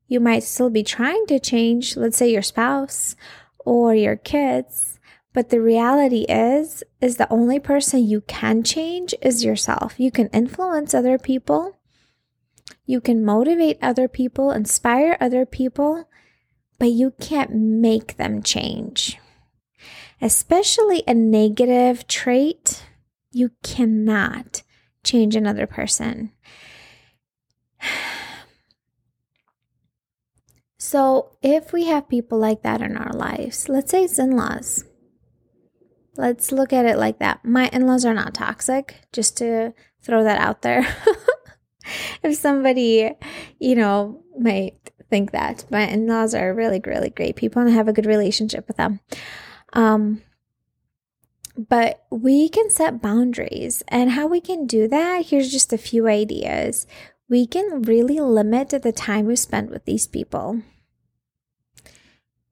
you 0.07 0.21
might 0.21 0.43
still 0.43 0.71
be 0.71 0.83
trying 0.83 1.27
to 1.27 1.41
change, 1.41 1.97
let's 1.97 2.17
say 2.17 2.31
your 2.31 2.43
spouse 2.43 3.17
or 3.59 3.95
your 3.95 4.17
kids, 4.17 4.99
but 5.33 5.51
the 5.51 5.61
reality 5.61 6.23
is 6.29 6.85
is 7.01 7.17
the 7.17 7.31
only 7.33 7.59
person 7.59 8.07
you 8.07 8.21
can 8.23 8.63
change 8.63 9.15
is 9.21 9.45
yourself. 9.45 9.99
You 9.99 10.11
can 10.11 10.29
influence 10.29 10.95
other 10.95 11.19
people. 11.19 11.79
You 12.87 13.01
can 13.01 13.25
motivate 13.25 13.79
other 13.83 14.09
people, 14.09 14.51
inspire 14.51 15.17
other 15.21 15.45
people, 15.45 16.09
but 16.79 16.91
you 16.91 17.13
can't 17.21 17.55
make 17.55 18.17
them 18.17 18.43
change. 18.43 19.19
Especially 20.21 21.03
a 21.07 21.15
negative 21.15 22.07
trait, 22.07 22.85
you 23.33 23.51
cannot 23.63 24.63
change 25.03 25.35
another 25.35 25.67
person. 25.67 26.33
So, 30.85 31.31
if 31.41 31.73
we 31.73 31.87
have 31.87 32.11
people 32.11 32.39
like 32.39 32.61
that 32.61 32.83
in 32.83 32.99
our 32.99 33.15
lives, 33.15 33.71
let's 33.71 33.91
say 33.91 34.05
it's 34.05 34.19
in 34.19 34.37
laws, 34.37 34.85
let's 36.19 36.53
look 36.53 36.75
at 36.75 36.85
it 36.85 36.99
like 36.99 37.21
that. 37.21 37.43
My 37.43 37.71
in 37.73 37.87
laws 37.87 38.05
are 38.05 38.13
not 38.13 38.35
toxic, 38.35 38.97
just 39.11 39.39
to 39.39 39.73
throw 40.03 40.23
that 40.25 40.39
out 40.39 40.61
there. 40.61 40.87
if 42.23 42.37
somebody, 42.37 43.11
you 43.59 43.77
know, 43.77 44.23
might 44.39 44.75
think 45.09 45.31
that 45.31 45.65
my 45.71 45.89
in 45.89 46.07
laws 46.07 46.35
are 46.35 46.53
really, 46.53 46.83
really 46.85 47.09
great 47.09 47.37
people 47.37 47.63
and 47.63 47.71
I 47.71 47.75
have 47.75 47.89
a 47.89 47.95
good 47.95 48.05
relationship 48.05 48.69
with 48.69 48.77
them. 48.77 49.01
Um, 49.73 50.21
but 51.57 52.05
we 52.11 52.51
can 52.51 52.69
set 52.69 53.01
boundaries, 53.01 53.83
and 53.89 54.11
how 54.11 54.27
we 54.27 54.43
can 54.43 54.67
do 54.67 54.87
that, 54.89 55.29
here's 55.29 55.51
just 55.51 55.73
a 55.73 55.79
few 55.79 56.09
ideas. 56.09 56.87
We 57.27 57.47
can 57.47 57.81
really 57.81 58.21
limit 58.21 58.69
the 58.69 58.93
time 58.93 59.25
we 59.25 59.37
spend 59.37 59.71
with 59.71 59.87
these 59.87 60.07
people. 60.07 60.61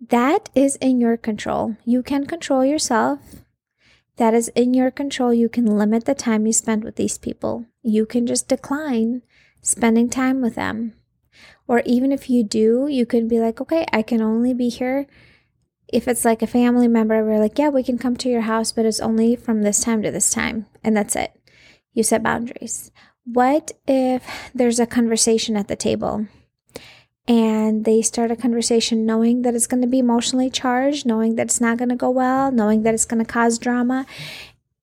That 0.08 0.50
is 0.54 0.76
in 0.76 1.00
your 1.00 1.16
control. 1.16 1.76
You 1.84 2.02
can 2.02 2.26
control 2.26 2.64
yourself. 2.64 3.20
That 4.16 4.34
is 4.34 4.48
in 4.48 4.74
your 4.74 4.90
control. 4.90 5.32
You 5.32 5.48
can 5.48 5.64
limit 5.64 6.06
the 6.06 6.14
time 6.14 6.44
you 6.44 6.52
spend 6.52 6.82
with 6.82 6.96
these 6.96 7.18
people. 7.18 7.66
You 7.82 8.04
can 8.04 8.26
just 8.26 8.48
decline 8.48 9.22
spending 9.60 10.10
time 10.10 10.42
with 10.42 10.56
them. 10.56 10.94
Or 11.68 11.82
even 11.86 12.10
if 12.10 12.28
you 12.28 12.42
do, 12.42 12.88
you 12.88 13.06
can 13.06 13.28
be 13.28 13.38
like, 13.38 13.60
okay, 13.60 13.86
I 13.92 14.02
can 14.02 14.20
only 14.20 14.52
be 14.52 14.68
here. 14.68 15.06
If 15.86 16.08
it's 16.08 16.24
like 16.24 16.42
a 16.42 16.48
family 16.48 16.88
member, 16.88 17.24
we're 17.24 17.38
like, 17.38 17.56
yeah, 17.56 17.68
we 17.68 17.84
can 17.84 17.96
come 17.96 18.16
to 18.16 18.28
your 18.28 18.42
house, 18.42 18.72
but 18.72 18.84
it's 18.84 19.00
only 19.00 19.36
from 19.36 19.62
this 19.62 19.80
time 19.80 20.02
to 20.02 20.10
this 20.10 20.32
time. 20.32 20.66
And 20.82 20.96
that's 20.96 21.14
it. 21.14 21.32
You 21.92 22.02
set 22.02 22.24
boundaries. 22.24 22.90
What 23.24 23.70
if 23.86 24.50
there's 24.52 24.80
a 24.80 24.86
conversation 24.86 25.56
at 25.56 25.68
the 25.68 25.76
table? 25.76 26.26
And 27.28 27.84
they 27.84 28.02
start 28.02 28.30
a 28.30 28.36
conversation 28.36 29.06
knowing 29.06 29.42
that 29.42 29.54
it's 29.54 29.66
going 29.66 29.82
to 29.82 29.88
be 29.88 30.00
emotionally 30.00 30.50
charged, 30.50 31.06
knowing 31.06 31.36
that 31.36 31.46
it's 31.46 31.60
not 31.60 31.78
going 31.78 31.88
to 31.88 31.96
go 31.96 32.10
well, 32.10 32.50
knowing 32.50 32.82
that 32.82 32.94
it's 32.94 33.04
going 33.04 33.24
to 33.24 33.30
cause 33.30 33.58
drama, 33.58 34.06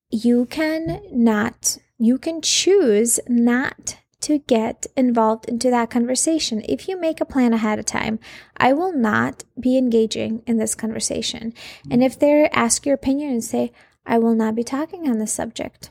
you 0.09 0.45
can 0.45 1.01
not 1.11 1.77
you 1.97 2.17
can 2.17 2.41
choose 2.41 3.19
not 3.27 3.97
to 4.21 4.39
get 4.39 4.87
involved 4.95 5.45
into 5.45 5.69
that 5.69 5.89
conversation. 5.89 6.63
If 6.67 6.87
you 6.87 6.99
make 6.99 7.21
a 7.21 7.25
plan 7.25 7.53
ahead 7.53 7.79
of 7.79 7.85
time, 7.85 8.19
I 8.57 8.73
will 8.73 8.93
not 8.93 9.43
be 9.59 9.77
engaging 9.77 10.41
in 10.45 10.57
this 10.57 10.75
conversation. 10.75 11.53
And 11.89 12.03
if 12.03 12.17
they 12.17 12.49
ask 12.49 12.85
your 12.85 12.95
opinion 12.95 13.31
and 13.31 13.43
say, 13.43 13.71
I 14.05 14.17
will 14.17 14.35
not 14.35 14.55
be 14.55 14.63
talking 14.63 15.09
on 15.09 15.19
this 15.19 15.31
subject. 15.31 15.89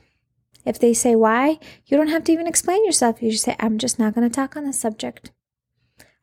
If 0.64 0.78
they 0.78 0.92
say 0.92 1.14
why, 1.14 1.58
you 1.86 1.96
don't 1.96 2.08
have 2.08 2.24
to 2.24 2.32
even 2.32 2.46
explain 2.46 2.84
yourself. 2.84 3.22
You 3.22 3.30
just 3.30 3.44
say, 3.44 3.56
I'm 3.60 3.78
just 3.78 3.98
not 3.98 4.14
going 4.14 4.28
to 4.28 4.34
talk 4.34 4.56
on 4.56 4.64
this 4.64 4.78
subject. 4.78 5.30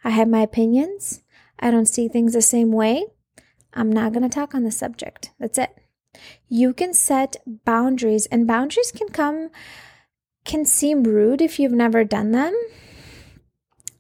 I 0.06 0.12
have 0.12 0.30
my 0.30 0.42
opinions. 0.42 1.24
I 1.60 1.72
don't 1.72 1.88
see 1.88 2.08
things 2.08 2.34
the 2.34 2.42
same 2.42 2.72
way. 2.72 3.06
I'm 3.74 3.92
not 3.92 4.14
going 4.14 4.24
to 4.24 4.30
talk 4.30 4.54
on 4.54 4.64
the 4.64 4.72
subject. 4.72 5.32
That's 5.40 5.58
it. 5.58 5.76
You 6.48 6.74
can 6.74 6.94
set 6.94 7.36
boundaries, 7.46 8.28
and 8.28 8.48
boundaries 8.48 8.92
can 8.92 9.10
come 9.10 9.50
can 10.46 10.64
seem 10.64 11.04
rude 11.04 11.42
if 11.42 11.60
you've 11.60 11.72
never 11.72 12.04
done 12.04 12.32
them. 12.32 12.56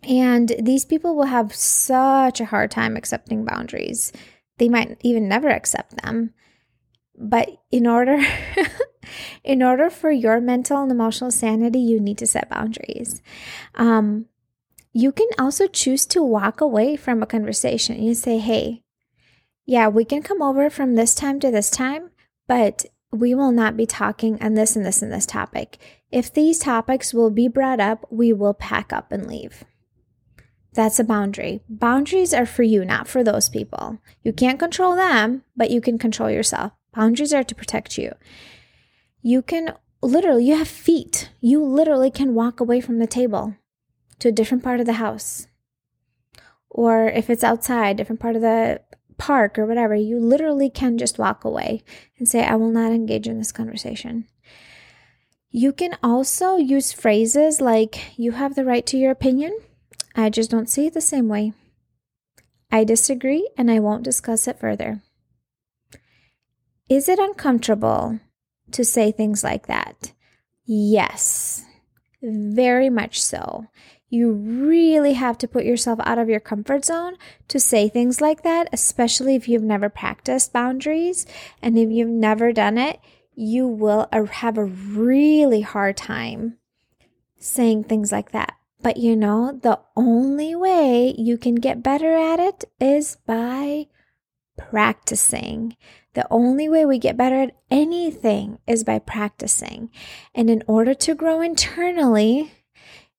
And 0.03 0.55
these 0.61 0.85
people 0.85 1.15
will 1.15 1.25
have 1.25 1.55
such 1.55 2.39
a 2.39 2.45
hard 2.45 2.69
time 2.69 2.95
accepting 2.95 3.43
boundaries. 3.43 4.13
They 4.59 4.69
might 4.69 4.99
even 5.01 5.27
never 5.27 5.49
accept 5.49 6.03
them. 6.03 6.35
But 7.17 7.49
in 7.71 7.87
order 7.87 8.19
in 9.43 9.63
order 9.63 9.89
for 9.89 10.11
your 10.11 10.39
mental 10.39 10.83
and 10.83 10.91
emotional 10.91 11.31
sanity, 11.31 11.79
you 11.79 11.99
need 11.99 12.19
to 12.19 12.27
set 12.27 12.49
boundaries. 12.49 13.21
Um, 13.73 14.27
you 14.95 15.11
can 15.11 15.27
also 15.37 15.67
choose 15.67 16.05
to 16.05 16.23
walk 16.23 16.61
away 16.61 16.95
from 16.95 17.21
a 17.21 17.25
conversation. 17.25 18.01
You 18.01 18.13
say, 18.13 18.37
"Hey, 18.37 18.81
yeah, 19.65 19.89
we 19.89 20.05
can 20.05 20.23
come 20.23 20.41
over 20.41 20.69
from 20.69 20.95
this 20.95 21.13
time 21.13 21.37
to 21.41 21.51
this 21.51 21.69
time, 21.69 22.11
but 22.47 22.85
we 23.11 23.35
will 23.35 23.51
not 23.51 23.75
be 23.75 23.85
talking 23.85 24.41
on 24.41 24.53
this 24.53 24.73
and 24.77 24.85
this 24.85 25.01
and 25.01 25.11
this 25.11 25.25
topic. 25.25 25.77
If 26.11 26.33
these 26.33 26.59
topics 26.59 27.13
will 27.13 27.29
be 27.29 27.49
brought 27.49 27.81
up, 27.81 28.07
we 28.09 28.31
will 28.31 28.53
pack 28.53 28.93
up 28.93 29.11
and 29.11 29.27
leave. 29.27 29.65
That's 30.73 30.99
a 30.99 31.03
boundary. 31.03 31.59
Boundaries 31.67 32.33
are 32.33 32.45
for 32.45 32.63
you, 32.63 32.85
not 32.85 33.09
for 33.09 33.21
those 33.21 33.49
people. 33.49 33.99
You 34.23 34.31
can't 34.31 34.59
control 34.59 34.95
them, 34.95 35.43
but 35.57 35.71
you 35.71 35.81
can 35.81 35.97
control 35.97 36.29
yourself. 36.29 36.71
Boundaries 36.93 37.33
are 37.33 37.43
to 37.43 37.55
protect 37.55 37.97
you. 37.97 38.13
You 39.21 39.41
can 39.41 39.73
literally, 40.01 40.45
you 40.45 40.55
have 40.55 40.69
feet. 40.69 41.31
You 41.41 41.61
literally 41.61 42.11
can 42.11 42.33
walk 42.33 42.61
away 42.61 42.79
from 42.79 42.99
the 42.99 43.07
table 43.07 43.55
to 44.19 44.29
a 44.29 44.31
different 44.31 44.63
part 44.63 44.79
of 44.79 44.85
the 44.85 44.93
house. 44.93 45.47
Or 46.69 47.07
if 47.07 47.29
it's 47.29 47.43
outside, 47.43 47.97
different 47.97 48.19
part 48.19 48.35
of 48.35 48.41
the 48.41 48.81
park 49.17 49.57
or 49.57 49.65
whatever, 49.65 49.95
you 49.95 50.19
literally 50.19 50.69
can 50.69 50.97
just 50.97 51.17
walk 51.17 51.43
away 51.43 51.83
and 52.17 52.27
say, 52.27 52.43
I 52.43 52.55
will 52.55 52.71
not 52.71 52.91
engage 52.91 53.27
in 53.27 53.37
this 53.37 53.51
conversation. 53.51 54.27
You 55.49 55.71
can 55.71 55.97
also 56.03 56.57
use 56.57 56.91
phrases 56.91 57.61
like, 57.61 58.17
You 58.17 58.33
have 58.33 58.55
the 58.55 58.65
right 58.65 58.85
to 58.87 58.97
your 58.97 59.11
opinion. 59.11 59.57
I 60.13 60.29
just 60.29 60.51
don't 60.51 60.69
see 60.69 60.87
it 60.87 60.93
the 60.93 61.01
same 61.01 61.27
way. 61.27 61.53
I 62.71 62.83
disagree 62.83 63.49
and 63.57 63.71
I 63.71 63.79
won't 63.79 64.03
discuss 64.03 64.47
it 64.47 64.59
further. 64.59 65.01
Is 66.89 67.07
it 67.07 67.19
uncomfortable 67.19 68.19
to 68.71 68.83
say 68.83 69.11
things 69.11 69.43
like 69.43 69.67
that? 69.67 70.11
Yes, 70.65 71.63
very 72.21 72.89
much 72.89 73.21
so. 73.21 73.67
You 74.15 74.31
really 74.31 75.11
have 75.11 75.37
to 75.39 75.47
put 75.47 75.65
yourself 75.65 75.99
out 76.05 76.17
of 76.17 76.29
your 76.29 76.39
comfort 76.39 76.85
zone 76.85 77.17
to 77.49 77.59
say 77.59 77.89
things 77.89 78.21
like 78.21 78.43
that, 78.43 78.69
especially 78.71 79.35
if 79.35 79.49
you've 79.49 79.61
never 79.61 79.89
practiced 79.89 80.53
boundaries 80.53 81.25
and 81.61 81.77
if 81.77 81.89
you've 81.89 82.07
never 82.07 82.53
done 82.53 82.77
it, 82.77 83.01
you 83.33 83.67
will 83.67 84.07
have 84.13 84.57
a 84.57 84.63
really 84.63 85.59
hard 85.59 85.97
time 85.97 86.57
saying 87.37 87.83
things 87.83 88.13
like 88.13 88.31
that. 88.31 88.53
But 88.81 88.95
you 88.95 89.17
know, 89.17 89.59
the 89.61 89.81
only 89.97 90.55
way 90.55 91.13
you 91.17 91.37
can 91.37 91.55
get 91.55 91.83
better 91.83 92.15
at 92.15 92.39
it 92.39 92.63
is 92.79 93.17
by 93.27 93.87
practicing. 94.57 95.75
The 96.13 96.25
only 96.31 96.69
way 96.69 96.85
we 96.85 96.99
get 96.99 97.17
better 97.17 97.41
at 97.41 97.57
anything 97.69 98.59
is 98.65 98.85
by 98.85 98.99
practicing. 98.99 99.89
And 100.33 100.49
in 100.49 100.63
order 100.67 100.93
to 100.93 101.15
grow 101.15 101.41
internally, 101.41 102.53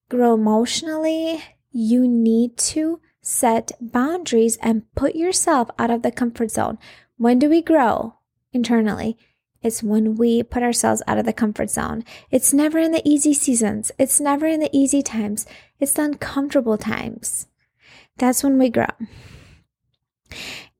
grow 0.09 0.35
emotionally, 0.35 1.42
you 1.71 2.07
need 2.07 2.57
to 2.57 3.01
set 3.21 3.73
boundaries 3.81 4.57
and 4.62 4.83
put 4.95 5.16
yourself 5.16 5.69
out 5.79 5.90
of 5.90 6.03
the 6.03 6.12
comfort 6.12 6.51
zone. 6.51 6.79
When 7.16 7.38
do 7.38 7.49
we 7.49 7.62
grow 7.62 8.14
internally? 8.53 9.16
It's 9.62 9.83
when 9.83 10.14
we 10.14 10.42
put 10.42 10.62
ourselves 10.62 11.03
out 11.09 11.19
of 11.19 11.25
the 11.25 11.33
comfort 11.33 11.71
zone. 11.71 12.05
It's 12.31 12.53
never 12.53 12.79
in 12.79 12.92
the 12.92 13.03
easy 13.05 13.35
seasons. 13.35 13.90
It's 13.99 14.21
never 14.21 14.47
in 14.47 14.61
the 14.61 14.71
easy 14.73 15.03
times. 15.03 15.45
It's 15.81 15.95
the 15.95 16.05
uncomfortable 16.05 16.79
times. 16.79 17.49
That's 18.16 18.45
when 18.45 18.59
we 18.59 18.71
grow. 18.71 18.87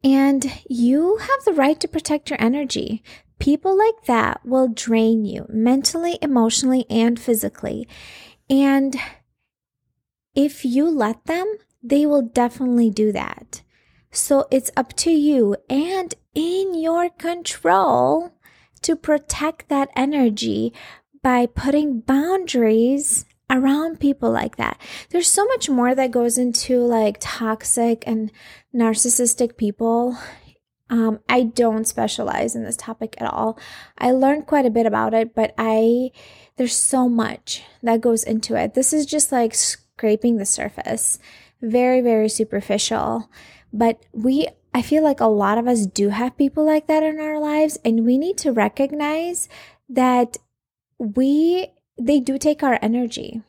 And 0.05 0.61
you 0.69 1.17
have 1.17 1.45
the 1.45 1.53
right 1.53 1.81
to 1.81 1.89
protect 1.89 2.31
your 2.31 2.41
energy. 2.41 3.03
People 3.41 3.77
like 3.77 4.05
that 4.07 4.41
will 4.45 4.69
drain 4.69 5.25
you 5.25 5.47
mentally, 5.49 6.19
emotionally, 6.23 6.87
and 6.89 7.19
physically. 7.19 7.89
And 8.49 8.97
if 10.35 10.65
you 10.65 10.89
let 10.89 11.25
them, 11.25 11.57
they 11.83 12.07
will 12.07 12.23
definitely 12.23 12.91
do 12.91 13.13
that. 13.13 13.63
So 14.11 14.47
it's 14.51 14.71
up 14.77 14.95
to 14.97 15.11
you 15.11 15.57
and 15.69 16.15
in 16.35 16.75
your 16.75 17.11
control 17.11 18.33
to 18.83 18.97
protect 18.97 19.69
that 19.69 19.91
energy 19.97 20.73
by 21.23 21.47
putting 21.47 22.01
boundaries 22.01 23.25
around 23.51 24.01
people 24.01 24.31
like 24.31 24.57
that. 24.57 24.81
There's 25.11 25.29
so 25.31 25.45
much 25.47 25.69
more 25.69 25.95
that 25.95 26.11
goes 26.11 26.39
into 26.39 26.79
like 26.81 27.19
toxic 27.21 28.05
and 28.07 28.31
narcissistic 28.75 29.57
people. 29.57 30.17
Um, 30.89 31.21
I 31.29 31.43
don't 31.43 31.87
specialize 31.87 32.55
in 32.55 32.65
this 32.65 32.77
topic 32.77 33.17
at 33.19 33.33
all. 33.33 33.59
I 33.99 34.13
learned 34.13 34.47
quite 34.47 34.67
a 34.67 34.71
bit 34.71 34.87
about 34.87 35.15
it, 35.15 35.35
but 35.35 35.55
I 35.59 36.11
there's 36.57 36.77
so 36.77 37.09
much 37.09 37.63
that 37.83 38.01
goes 38.01 38.23
into 38.23 38.57
it. 38.57 38.75
This 38.75 38.93
is 38.93 39.07
just 39.07 39.33
like 39.33 39.55
scraping 39.55 40.37
the 40.37 40.47
surface, 40.47 41.19
very 41.61 42.01
very 42.01 42.29
superficial. 42.29 43.31
But 43.73 44.05
we 44.13 44.49
I 44.75 44.83
feel 44.83 45.03
like 45.03 45.21
a 45.21 45.27
lot 45.27 45.59
of 45.59 45.67
us 45.67 45.87
do 45.87 46.11
have 46.11 46.37
people 46.37 46.65
like 46.65 46.87
that 46.87 47.03
in 47.03 47.19
our 47.21 47.41
lives, 47.41 47.79
and 47.85 48.05
we 48.05 48.19
need 48.19 48.39
to 48.39 48.53
recognize 48.53 49.49
that 49.89 50.37
we 50.99 51.69
they 51.99 52.21
do 52.21 52.39
take 52.39 52.63
our 52.63 52.79
energy 52.83 53.43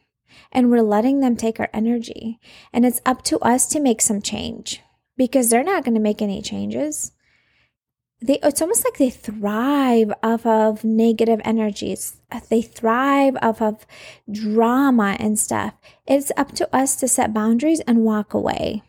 and 0.51 0.69
we're 0.69 0.81
letting 0.81 1.19
them 1.19 1.35
take 1.35 1.59
our 1.59 1.69
energy. 1.73 2.39
And 2.73 2.85
it's 2.85 3.01
up 3.05 3.23
to 3.23 3.39
us 3.39 3.67
to 3.67 3.79
make 3.79 4.01
some 4.01 4.21
change 4.21 4.81
because 5.15 5.49
they're 5.49 5.63
not 5.63 5.83
going 5.83 5.95
to 5.95 6.01
make 6.01 6.21
any 6.21 6.41
changes. 6.41 7.11
They, 8.21 8.39
it's 8.41 8.61
almost 8.61 8.83
like 8.83 8.97
they 8.97 9.09
thrive 9.09 10.11
off 10.23 10.45
of 10.45 10.83
negative 10.83 11.41
energies. 11.43 12.16
They 12.49 12.61
thrive 12.61 13.37
off 13.41 13.61
of 13.61 13.85
drama 14.29 15.15
and 15.19 15.39
stuff. 15.39 15.73
It's 16.05 16.31
up 16.37 16.51
to 16.53 16.75
us 16.75 16.95
to 16.97 17.07
set 17.07 17.33
boundaries 17.33 17.79
and 17.81 18.03
walk 18.03 18.33
away. 18.33 18.83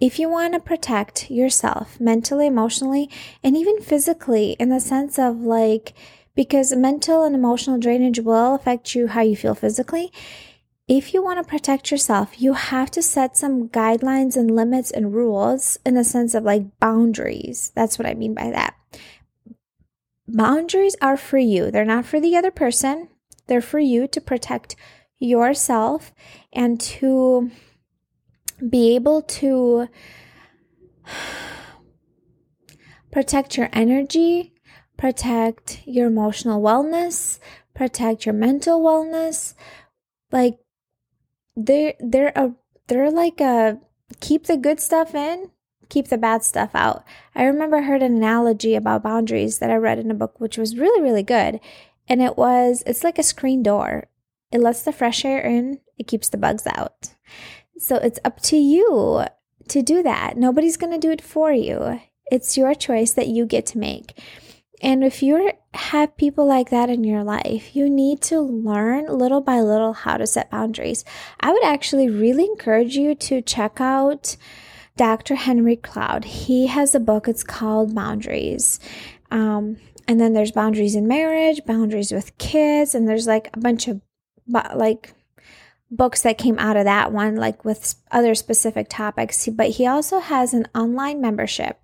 If 0.00 0.18
you 0.18 0.30
want 0.30 0.54
to 0.54 0.60
protect 0.60 1.30
yourself 1.30 2.00
mentally, 2.00 2.46
emotionally, 2.46 3.10
and 3.42 3.56
even 3.56 3.80
physically, 3.80 4.52
in 4.58 4.70
the 4.70 4.80
sense 4.80 5.18
of 5.18 5.40
like, 5.40 5.94
because 6.34 6.74
mental 6.74 7.24
and 7.24 7.34
emotional 7.34 7.78
drainage 7.78 8.20
will 8.20 8.54
affect 8.54 8.94
you 8.94 9.08
how 9.08 9.20
you 9.20 9.36
feel 9.36 9.54
physically. 9.54 10.10
If 10.88 11.12
you 11.12 11.22
want 11.22 11.38
to 11.38 11.48
protect 11.48 11.90
yourself, 11.90 12.40
you 12.40 12.54
have 12.54 12.90
to 12.92 13.02
set 13.02 13.36
some 13.36 13.68
guidelines 13.68 14.36
and 14.36 14.50
limits 14.50 14.90
and 14.90 15.14
rules 15.14 15.78
in 15.84 15.94
the 15.94 16.04
sense 16.04 16.34
of 16.34 16.44
like 16.44 16.78
boundaries. 16.80 17.70
That's 17.74 17.98
what 17.98 18.06
I 18.06 18.14
mean 18.14 18.34
by 18.34 18.50
that. 18.50 18.74
Boundaries 20.32 20.96
are 21.00 21.16
for 21.16 21.38
you, 21.38 21.70
they're 21.70 21.84
not 21.84 22.06
for 22.06 22.20
the 22.20 22.36
other 22.36 22.50
person. 22.50 23.08
They're 23.46 23.60
for 23.60 23.80
you 23.80 24.06
to 24.08 24.20
protect 24.20 24.76
yourself 25.18 26.12
and 26.52 26.80
to 26.80 27.50
be 28.68 28.94
able 28.94 29.22
to 29.22 29.88
protect 33.10 33.56
your 33.56 33.68
energy, 33.72 34.54
protect 34.96 35.82
your 35.84 36.06
emotional 36.06 36.62
wellness, 36.62 37.38
protect 37.74 38.24
your 38.24 38.34
mental 38.34 38.80
wellness. 38.80 39.54
Like 40.30 40.58
they're 41.56 41.94
they're 41.98 42.32
a 42.36 42.54
they're 42.86 43.10
like 43.10 43.40
a 43.40 43.78
keep 44.20 44.46
the 44.46 44.56
good 44.56 44.78
stuff 44.80 45.14
in, 45.14 45.50
keep 45.90 46.08
the 46.08 46.16
bad 46.16 46.42
stuff 46.42 46.70
out. 46.74 47.04
I 47.34 47.44
remember 47.44 47.76
I 47.76 47.82
heard 47.82 48.02
an 48.02 48.16
analogy 48.16 48.74
about 48.74 49.02
boundaries 49.02 49.58
that 49.58 49.70
I 49.70 49.76
read 49.76 49.98
in 49.98 50.10
a 50.10 50.14
book 50.14 50.40
which 50.40 50.56
was 50.56 50.78
really 50.78 51.02
really 51.02 51.22
good. 51.22 51.60
And 52.08 52.22
it 52.22 52.38
was 52.38 52.82
it's 52.86 53.04
like 53.04 53.18
a 53.18 53.22
screen 53.22 53.62
door. 53.62 54.08
It 54.50 54.60
lets 54.60 54.82
the 54.82 54.92
fresh 54.92 55.24
air 55.24 55.40
in, 55.40 55.80
it 55.98 56.08
keeps 56.08 56.28
the 56.28 56.38
bugs 56.38 56.66
out. 56.66 57.14
So 57.78 57.96
it's 57.96 58.18
up 58.24 58.40
to 58.42 58.56
you 58.56 59.24
to 59.68 59.82
do 59.82 60.02
that. 60.02 60.36
Nobody's 60.36 60.76
going 60.76 60.92
to 60.92 60.98
do 60.98 61.10
it 61.12 61.22
for 61.22 61.52
you. 61.52 62.00
It's 62.30 62.56
your 62.56 62.74
choice 62.74 63.12
that 63.12 63.28
you 63.28 63.46
get 63.46 63.66
to 63.66 63.78
make. 63.78 64.20
And 64.82 65.04
if 65.04 65.22
you 65.22 65.52
have 65.74 66.16
people 66.16 66.46
like 66.46 66.70
that 66.70 66.90
in 66.90 67.04
your 67.04 67.22
life, 67.22 67.76
you 67.76 67.88
need 67.88 68.22
to 68.22 68.40
learn 68.40 69.06
little 69.06 69.40
by 69.40 69.60
little 69.60 69.92
how 69.92 70.16
to 70.16 70.26
set 70.26 70.50
boundaries. 70.50 71.04
I 71.38 71.52
would 71.52 71.64
actually 71.64 72.08
really 72.08 72.44
encourage 72.44 72.96
you 72.96 73.14
to 73.14 73.42
check 73.42 73.80
out 73.80 74.36
Dr. 74.96 75.34
Henry 75.34 75.76
Cloud. 75.76 76.24
He 76.24 76.66
has 76.66 76.94
a 76.94 77.00
book, 77.00 77.28
it's 77.28 77.44
called 77.44 77.94
Boundaries. 77.94 78.80
Um, 79.30 79.76
and 80.08 80.20
then 80.20 80.32
there's 80.32 80.52
boundaries 80.52 80.96
in 80.96 81.06
marriage, 81.06 81.64
boundaries 81.64 82.12
with 82.12 82.36
kids, 82.38 82.94
and 82.94 83.08
there's 83.08 83.26
like 83.26 83.48
a 83.54 83.60
bunch 83.60 83.86
of 83.88 84.00
like 84.48 85.14
books 85.90 86.22
that 86.22 86.38
came 86.38 86.58
out 86.58 86.76
of 86.76 86.84
that 86.84 87.12
one, 87.12 87.36
like 87.36 87.64
with 87.64 87.94
other 88.10 88.34
specific 88.34 88.88
topics. 88.88 89.48
But 89.48 89.70
he 89.70 89.86
also 89.86 90.20
has 90.20 90.54
an 90.54 90.66
online 90.74 91.20
membership 91.20 91.80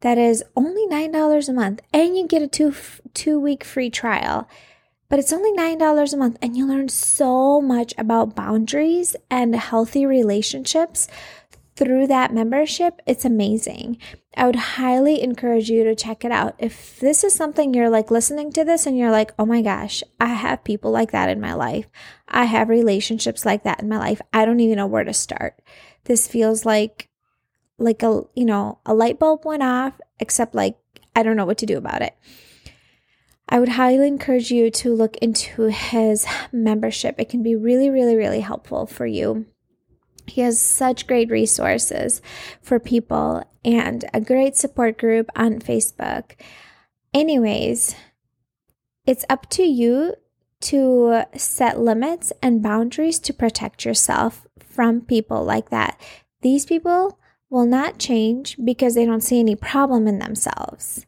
that 0.00 0.18
is 0.18 0.42
only 0.56 0.86
$9 0.86 1.48
a 1.48 1.52
month 1.52 1.80
and 1.92 2.16
you 2.16 2.26
get 2.26 2.42
a 2.42 2.48
two, 2.48 2.74
two 3.14 3.38
week 3.38 3.64
free 3.64 3.90
trial. 3.90 4.48
But 5.08 5.18
it's 5.18 5.32
only 5.32 5.52
$9 5.52 6.12
a 6.12 6.16
month 6.16 6.38
and 6.40 6.56
you 6.56 6.66
learn 6.66 6.88
so 6.88 7.60
much 7.60 7.92
about 7.98 8.36
boundaries 8.36 9.16
and 9.30 9.54
healthy 9.54 10.06
relationships 10.06 11.08
through 11.80 12.06
that 12.08 12.34
membership. 12.34 13.00
It's 13.06 13.24
amazing. 13.24 13.96
I 14.36 14.44
would 14.44 14.56
highly 14.56 15.22
encourage 15.22 15.70
you 15.70 15.82
to 15.84 15.94
check 15.94 16.26
it 16.26 16.30
out. 16.30 16.54
If 16.58 17.00
this 17.00 17.24
is 17.24 17.34
something 17.34 17.72
you're 17.72 17.88
like 17.88 18.10
listening 18.10 18.52
to 18.52 18.64
this 18.64 18.84
and 18.84 18.98
you're 18.98 19.10
like, 19.10 19.32
oh 19.38 19.46
my 19.46 19.62
gosh, 19.62 20.02
I 20.20 20.26
have 20.26 20.62
people 20.62 20.90
like 20.90 21.10
that 21.12 21.30
in 21.30 21.40
my 21.40 21.54
life. 21.54 21.86
I 22.28 22.44
have 22.44 22.68
relationships 22.68 23.46
like 23.46 23.64
that 23.64 23.80
in 23.80 23.88
my 23.88 23.96
life. 23.96 24.20
I 24.30 24.44
don't 24.44 24.60
even 24.60 24.76
know 24.76 24.86
where 24.86 25.04
to 25.04 25.14
start. 25.14 25.62
This 26.04 26.28
feels 26.28 26.66
like 26.66 27.08
like 27.78 28.02
a 28.02 28.24
you 28.34 28.44
know 28.44 28.78
a 28.84 28.92
light 28.92 29.18
bulb 29.18 29.46
went 29.46 29.62
off 29.62 29.98
except 30.18 30.54
like 30.54 30.76
i 31.16 31.22
don't 31.22 31.36
know 31.36 31.46
what 31.46 31.56
to 31.56 31.64
do 31.64 31.78
about 31.78 32.02
it 32.02 32.14
i 33.48 33.58
would 33.58 33.70
highly 33.70 34.06
encourage 34.06 34.50
you 34.50 34.70
to 34.70 34.94
look 34.94 35.16
into 35.16 35.68
his 35.68 36.26
membership 36.52 37.14
it 37.18 37.30
can 37.30 37.42
be 37.42 37.56
really 37.56 37.88
really 37.88 38.14
really 38.14 38.40
helpful 38.40 38.86
for 38.86 39.06
you 39.06 39.46
he 40.30 40.40
has 40.40 40.60
such 40.60 41.06
great 41.06 41.30
resources 41.30 42.20
for 42.60 42.78
people 42.78 43.42
and 43.64 44.04
a 44.14 44.20
great 44.20 44.56
support 44.56 44.98
group 44.98 45.28
on 45.36 45.60
facebook 45.60 46.32
anyways 47.14 47.94
it's 49.06 49.24
up 49.28 49.48
to 49.48 49.62
you 49.62 50.14
to 50.60 51.22
set 51.36 51.80
limits 51.80 52.32
and 52.42 52.62
boundaries 52.62 53.18
to 53.18 53.32
protect 53.32 53.84
yourself 53.84 54.46
from 54.58 55.00
people 55.00 55.44
like 55.44 55.70
that 55.70 55.98
these 56.42 56.64
people 56.64 57.18
will 57.50 57.66
not 57.66 57.98
change 57.98 58.56
because 58.64 58.94
they 58.94 59.04
don't 59.04 59.22
see 59.22 59.40
any 59.40 59.56
problem 59.56 60.06
in 60.06 60.20
themselves. 60.20 61.04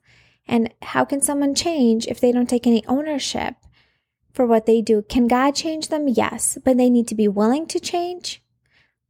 And 0.47 0.75
how 0.83 1.05
can 1.05 1.21
someone 1.21 1.55
change 1.55 2.07
if 2.07 2.21
they 2.21 2.33
don't 2.33 2.49
take 2.49 2.67
any 2.67 2.85
ownership 2.87 3.55
for 4.33 4.45
what 4.45 4.67
they 4.67 4.83
do? 4.83 5.03
Can 5.03 5.29
God 5.29 5.55
change 5.55 5.89
them? 5.89 6.09
Yes, 6.09 6.59
but 6.65 6.77
they 6.77 6.91
need 6.91 7.07
to 7.09 7.15
be 7.15 7.29
willing 7.29 7.67
to 7.69 7.79
change, 7.79 8.42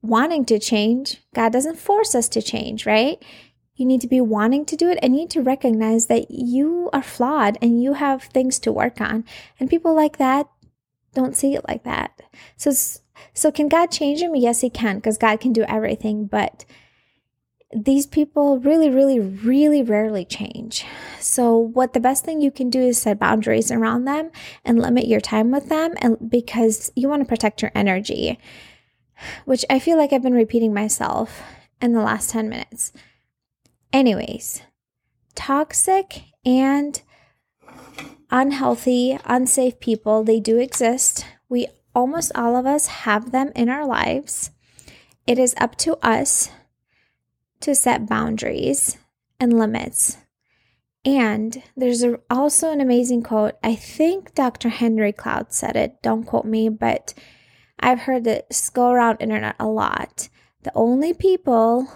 wanting 0.03 0.45
to 0.47 0.59
change. 0.59 1.23
God 1.35 1.53
doesn't 1.53 1.79
force 1.79 2.15
us 2.15 2.29
to 2.31 2.43
change, 2.43 2.85
right? 2.87 3.23
You 3.75 3.87
need 3.87 4.01
to 4.03 4.09
be 4.09 4.21
wanting 4.21 4.67
to 4.67 4.77
do 4.77 4.91
it 4.91 4.99
and 5.03 5.15
you 5.15 5.23
need 5.23 5.31
to 5.31 5.43
recognize 5.43 6.07
that 6.07 6.31
you 6.31 6.91
are 6.93 7.03
flawed 7.03 7.57
and 7.63 7.83
you 7.83 7.95
have 7.95 8.25
things 8.25 8.59
to 8.61 8.73
work 8.73 9.01
on. 9.01 9.25
And 9.59 9.71
people 9.71 9.95
like 9.95 10.19
that 10.19 10.49
don't 11.15 11.37
see 11.37 11.55
it 11.55 11.67
like 11.67 11.85
that. 11.85 12.21
So 12.57 12.73
so 13.35 13.51
can 13.51 13.69
God 13.69 13.91
change 13.91 14.21
them? 14.21 14.35
Yes, 14.35 14.61
he 14.61 14.71
can 14.71 14.97
because 14.97 15.19
God 15.19 15.41
can 15.41 15.53
do 15.53 15.63
everything, 15.63 16.27
but 16.27 16.65
these 17.75 18.07
people 18.07 18.59
really, 18.59 18.91
really, 18.91 19.19
really 19.19 19.83
rarely 19.83 20.25
change. 20.25 20.85
So, 21.19 21.57
what 21.57 21.95
the 21.95 22.01
best 22.01 22.25
thing 22.25 22.41
you 22.41 22.51
can 22.51 22.69
do 22.69 22.81
is 22.81 23.01
set 23.01 23.19
boundaries 23.19 23.71
around 23.71 24.05
them 24.05 24.31
and 24.65 24.79
limit 24.79 25.07
your 25.07 25.21
time 25.21 25.51
with 25.51 25.69
them, 25.69 25.95
and 25.99 26.31
because 26.31 26.93
you 26.95 27.09
want 27.09 27.23
to 27.23 27.29
protect 27.29 27.63
your 27.63 27.73
energy, 27.75 28.39
which 29.45 29.65
I 29.71 29.79
feel 29.79 29.97
like 29.97 30.13
I've 30.13 30.23
been 30.23 30.35
repeating 30.35 30.75
myself 30.75 31.43
in 31.81 31.93
the 31.93 32.01
last 32.01 32.31
10 32.31 32.49
minutes. 32.49 32.93
Anyways, 33.93 34.63
toxic 35.35 36.23
and 36.45 37.03
unhealthy, 38.31 39.19
unsafe 39.25 39.79
people, 39.81 40.25
they 40.25 40.41
do 40.41 40.59
exist. 40.59 41.27
We 41.49 41.69
almost 41.95 42.33
all 42.35 42.57
of 42.57 42.67
us 42.67 42.87
have 42.87 43.33
them 43.33 43.53
in 43.55 43.69
our 43.69 43.87
lives. 43.87 44.51
It 45.27 45.39
is 45.39 45.55
up 45.59 45.77
to 45.79 45.97
us 46.05 46.51
to 47.61 47.75
set 47.75 48.09
boundaries 48.09 48.99
and 49.39 49.59
limits. 49.59 50.17
And 51.05 51.63
there's 51.77 52.03
a, 52.03 52.21
also 52.31 52.71
an 52.71 52.81
amazing 52.81 53.23
quote. 53.23 53.55
I 53.63 53.75
think 53.75 54.35
Dr. 54.35 54.69
Henry 54.69 55.13
Cloud 55.13 55.53
said 55.53 55.77
it. 55.77 56.01
Don't 56.03 56.25
quote 56.25 56.45
me, 56.45 56.69
but 56.69 57.13
I've 57.83 58.03
heard 58.03 58.23
this 58.23 58.71
go 58.71 58.91
around 58.91 59.19
internet 59.21 59.57
a 59.59 59.67
lot. 59.67 60.29
The 60.63 60.71
only 60.75 61.13
people 61.13 61.89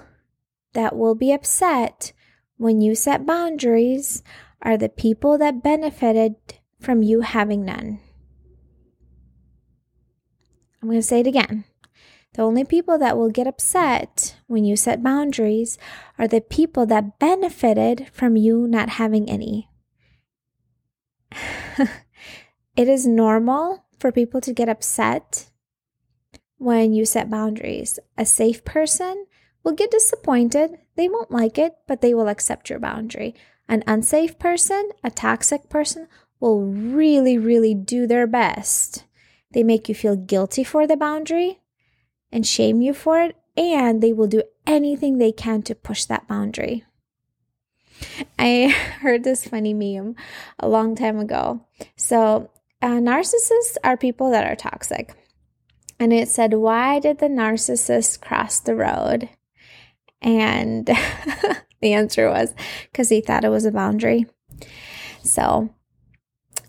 that 0.73 0.97
will 0.97 1.15
be 1.15 1.33
upset 1.33 2.13
when 2.57 2.81
you 2.81 2.97
set 2.97 3.25
boundaries 3.25 4.25
are 4.61 4.77
the 4.77 4.89
people 4.89 5.39
that 5.39 5.63
benefited 5.63 6.35
from 6.81 7.05
you 7.05 7.21
having 7.21 7.65
none. 7.65 8.01
I'm 10.83 10.89
going 10.89 10.99
to 10.99 11.07
say 11.07 11.21
it 11.21 11.27
again. 11.29 11.65
The 12.35 12.43
only 12.43 12.65
people 12.65 12.99
that 12.99 13.17
will 13.17 13.31
get 13.31 13.47
upset 13.47 14.37
when 14.49 14.65
you 14.65 14.77
set 14.77 15.03
boundaries 15.03 15.79
are 16.19 16.29
the 16.29 16.41
people 16.41 16.85
that 16.87 17.19
benefited 17.21 18.09
from 18.13 18.37
you 18.37 18.67
not 18.67 18.91
having 18.91 19.31
any. 19.31 19.71
it 22.77 22.89
is 22.89 23.07
normal 23.07 23.85
for 23.99 24.13
people 24.13 24.41
to 24.43 24.53
get 24.53 24.69
upset 24.69 25.49
when 26.59 26.93
you 26.93 27.05
set 27.05 27.31
boundaries. 27.31 27.99
A 28.17 28.25
safe 28.25 28.65
person 28.65 29.27
will 29.63 29.73
get 29.73 29.91
disappointed. 29.91 30.79
They 30.97 31.09
won't 31.09 31.31
like 31.31 31.59
it, 31.59 31.75
but 31.87 32.01
they 32.01 32.15
will 32.15 32.29
accept 32.29 32.71
your 32.71 32.79
boundary. 32.79 33.35
An 33.69 33.83
unsafe 33.87 34.39
person, 34.39 34.91
a 35.03 35.11
toxic 35.11 35.69
person, 35.69 36.09
will 36.41 36.63
really, 36.63 37.39
really 37.39 37.75
do 37.75 38.07
their 38.07 38.27
best. 38.27 39.05
They 39.53 39.63
make 39.63 39.89
you 39.89 39.95
feel 39.95 40.17
guilty 40.17 40.65
for 40.65 40.87
the 40.87 40.97
boundary, 40.97 41.61
and 42.31 42.47
shame 42.47 42.81
you 42.81 42.95
for 42.95 43.21
it, 43.21 43.37
and 43.57 44.03
they 44.03 44.13
will 44.13 44.27
do 44.27 44.43
anything 44.67 45.19
they 45.19 45.33
can 45.33 45.63
to 45.63 45.75
push 45.75 46.05
that 46.05 46.29
boundary. 46.29 46.85
I 48.39 48.69
heard 49.01 49.25
this 49.25 49.49
funny 49.49 49.75
meme 49.75 50.15
a 50.59 50.69
long 50.69 50.95
time 50.95 51.19
ago. 51.19 51.67
So, 51.97 52.51
uh, 52.83 52.99
narcissists 53.01 53.77
are 53.83 53.97
people 53.97 54.31
that 54.31 54.47
are 54.47 54.57
toxic. 54.57 55.15
And 55.99 56.13
it 56.13 56.29
said, 56.29 56.55
Why 56.55 56.99
did 56.99 57.19
the 57.19 57.27
narcissist 57.27 58.21
cross 58.21 58.61
the 58.61 58.75
road? 58.75 59.29
And 60.21 60.87
the 61.81 61.93
answer 61.93 62.29
was 62.29 62.55
because 62.91 63.09
he 63.09 63.21
thought 63.21 63.45
it 63.45 63.51
was 63.51 63.65
a 63.65 63.73
boundary. 63.73 64.27
So, 65.23 65.71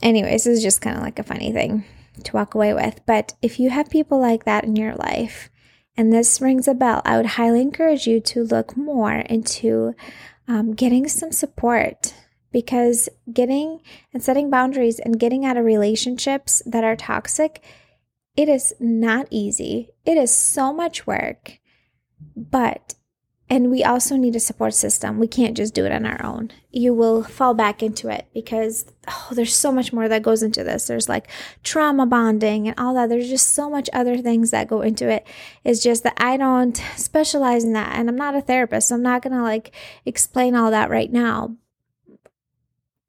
anyways, 0.02 0.46
this 0.46 0.58
is 0.58 0.64
just 0.64 0.82
kind 0.82 0.98
of 0.98 1.04
like 1.04 1.20
a 1.20 1.24
funny 1.24 1.52
thing 1.52 1.86
to 2.24 2.34
walk 2.34 2.56
away 2.56 2.74
with. 2.74 3.02
But 3.06 3.34
if 3.42 3.60
you 3.60 3.70
have 3.70 3.90
people 3.90 4.20
like 4.20 4.46
that 4.46 4.64
in 4.64 4.76
your 4.76 4.96
life, 4.96 5.50
and 5.96 6.14
this 6.14 6.40
rings 6.40 6.68
a 6.68 6.74
bell, 6.74 7.02
I 7.06 7.18
would 7.18 7.26
highly 7.26 7.62
encourage 7.62 8.06
you 8.06 8.20
to 8.22 8.44
look 8.44 8.78
more 8.78 9.16
into 9.16 9.96
um, 10.48 10.74
getting 10.74 11.08
some 11.08 11.32
support 11.32 12.14
because 12.52 13.10
getting 13.34 13.82
and 14.14 14.24
setting 14.24 14.50
boundaries 14.50 15.00
and 15.00 15.20
getting 15.20 15.44
out 15.44 15.58
of 15.58 15.66
relationships 15.66 16.62
that 16.66 16.84
are 16.84 16.96
toxic, 16.96 17.64
it 18.38 18.48
is 18.48 18.74
not 18.80 19.28
easy. 19.32 19.90
It 20.06 20.18
is 20.18 20.34
so 20.34 20.72
much 20.72 21.08
work, 21.08 21.60
but 22.36 22.94
and 23.50 23.72
we 23.72 23.82
also 23.82 24.18
need 24.18 24.36
a 24.36 24.42
support 24.42 24.74
system. 24.74 25.20
We 25.20 25.28
can't 25.28 25.56
just 25.56 25.74
do 25.74 25.86
it 25.86 25.92
on 25.94 26.06
our 26.06 26.24
own. 26.24 26.52
You 26.70 26.94
will 26.94 27.24
fall 27.24 27.54
back 27.54 27.82
into 27.82 28.10
it 28.10 28.28
because 28.34 28.86
oh, 29.08 29.30
there's 29.32 29.56
so 29.56 29.72
much 29.72 29.94
more 29.94 30.10
that 30.10 30.22
goes 30.22 30.44
into 30.44 30.66
this. 30.66 30.86
There's 30.86 31.08
like 31.08 31.30
trauma 31.64 32.06
bonding 32.06 32.68
and 32.68 32.78
all 32.78 32.94
that. 32.96 33.08
There's 33.08 33.30
just 33.30 33.54
so 33.54 33.70
much 33.70 33.90
other 33.94 34.18
things 34.18 34.52
that 34.52 34.68
go 34.68 34.82
into 34.82 35.10
it. 35.10 35.26
It's 35.64 35.82
just 35.82 36.04
that 36.04 36.18
I 36.18 36.36
don't 36.36 36.76
specialize 36.98 37.64
in 37.64 37.72
that 37.74 37.98
and 37.98 38.10
I'm 38.10 38.18
not 38.18 38.36
a 38.36 38.42
therapist. 38.42 38.90
So 38.90 38.96
I'm 38.96 39.02
not 39.02 39.22
going 39.22 39.36
to 39.36 39.44
like 39.44 39.74
explain 40.06 40.54
all 40.54 40.72
that 40.72 40.90
right 40.90 41.12
now. 41.12 41.56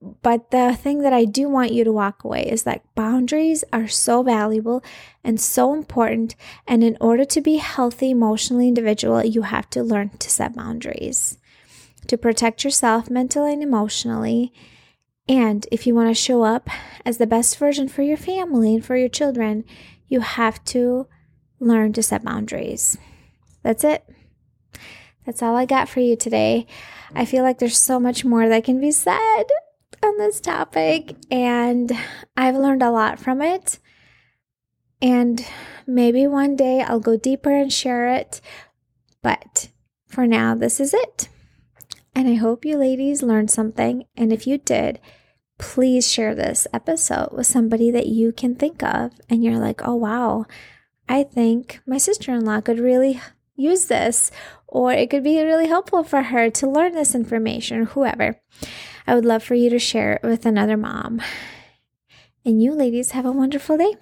But 0.01 0.53
the 0.53 0.77
thing 0.81 1.01
that 1.01 1.13
I 1.13 1.25
do 1.25 1.49
want 1.49 1.73
you 1.73 1.83
to 1.83 1.93
walk 1.93 2.23
away 2.23 2.49
is 2.49 2.63
that 2.63 2.85
boundaries 2.95 3.65
are 3.73 3.89
so 3.89 4.23
valuable 4.23 4.83
and 5.25 5.41
so 5.41 5.75
important. 5.75 6.37
And 6.69 6.85
in 6.85 6.97
order 7.01 7.25
to 7.25 7.41
be 7.41 7.57
healthy 7.57 8.11
emotionally 8.11 8.69
individual, 8.69 9.25
you 9.25 9.43
have 9.43 9.69
to 9.71 9.83
learn 9.83 10.11
to 10.19 10.31
set 10.31 10.55
boundaries 10.55 11.39
to 12.07 12.17
protect 12.17 12.65
yourself 12.65 13.11
mentally 13.11 13.53
and 13.53 13.63
emotionally. 13.63 14.53
And 15.29 15.67
if 15.73 15.87
you 15.87 15.95
want 15.95 16.09
to 16.09 16.15
show 16.15 16.43
up 16.43 16.71
as 17.05 17.19
the 17.19 17.27
best 17.27 17.59
version 17.59 17.89
for 17.89 18.03
your 18.03 18.17
family 18.17 18.75
and 18.75 18.85
for 18.85 18.97
your 18.97 19.09
children, 19.09 19.65
you 20.07 20.21
have 20.21 20.65
to 20.67 21.07
learn 21.61 21.93
to 21.95 22.03
set 22.03 22.25
boundaries. 22.25 22.97
That's 23.63 23.85
it. 23.85 24.09
That's 25.27 25.43
all 25.43 25.57
I 25.57 25.67
got 25.67 25.89
for 25.89 26.01
you 26.01 26.17
today. 26.17 26.67
I 27.15 27.25
feel 27.25 27.43
like 27.43 27.59
there's 27.59 27.79
so 27.79 28.01
much 28.01 28.25
more 28.25 28.49
that 28.49 28.65
can 28.65 28.81
be 28.81 28.91
said 28.91 29.45
on 30.03 30.18
this 30.18 30.40
topic, 30.40 31.16
and 31.31 31.92
I've 32.37 32.57
learned 32.57 32.83
a 32.83 32.90
lot 32.90 33.18
from 33.18 33.42
it. 33.42 33.79
And 35.01 35.44
maybe 35.87 36.27
one 36.27 36.57
day 36.57 36.81
I'll 36.81 37.01
go 37.01 37.16
deeper 37.16 37.51
and 37.51 37.72
share 37.72 38.09
it. 38.14 38.40
But 39.22 39.70
for 40.07 40.27
now, 40.27 40.55
this 40.55 40.81
is 40.81 40.92
it. 40.94 41.29
And 42.14 42.29
I 42.29 42.35
hope 42.35 42.64
you 42.64 42.77
ladies 42.77 43.22
learned 43.22 43.51
something. 43.51 44.05
And 44.16 44.33
if 44.33 44.46
you 44.46 44.59
did, 44.59 45.01
please 45.59 46.11
share 46.11 46.35
this 46.35 46.66
episode 46.72 47.31
with 47.33 47.46
somebody 47.46 47.90
that 47.90 48.07
you 48.07 48.33
can 48.33 48.55
think 48.57 48.83
of. 48.83 49.12
And 49.29 49.44
you're 49.44 49.59
like, 49.59 49.87
oh, 49.87 49.94
wow, 49.94 50.46
I 51.09 51.22
think 51.22 51.81
my 51.87 51.98
sister 51.98 52.33
in 52.33 52.44
law 52.44 52.61
could 52.61 52.81
really 52.81 53.20
use 53.55 53.87
this, 53.87 54.31
or 54.66 54.92
it 54.92 55.11
could 55.11 55.24
be 55.24 55.42
really 55.42 55.66
helpful 55.66 56.05
for 56.05 56.22
her 56.22 56.48
to 56.51 56.70
learn 56.70 56.92
this 56.92 57.14
information, 57.14 57.79
or 57.79 57.85
whoever. 57.87 58.40
I 59.09 59.14
would 59.14 59.25
love 59.25 59.42
for 59.42 59.55
you 59.55 59.71
to 59.71 59.79
share 59.79 60.12
it 60.12 60.23
with 60.23 60.44
another 60.44 60.77
mom. 60.77 61.23
And 62.44 62.62
you 62.62 62.75
ladies 62.75 63.12
have 63.12 63.25
a 63.25 63.33
wonderful 63.33 63.79
day. 63.79 63.94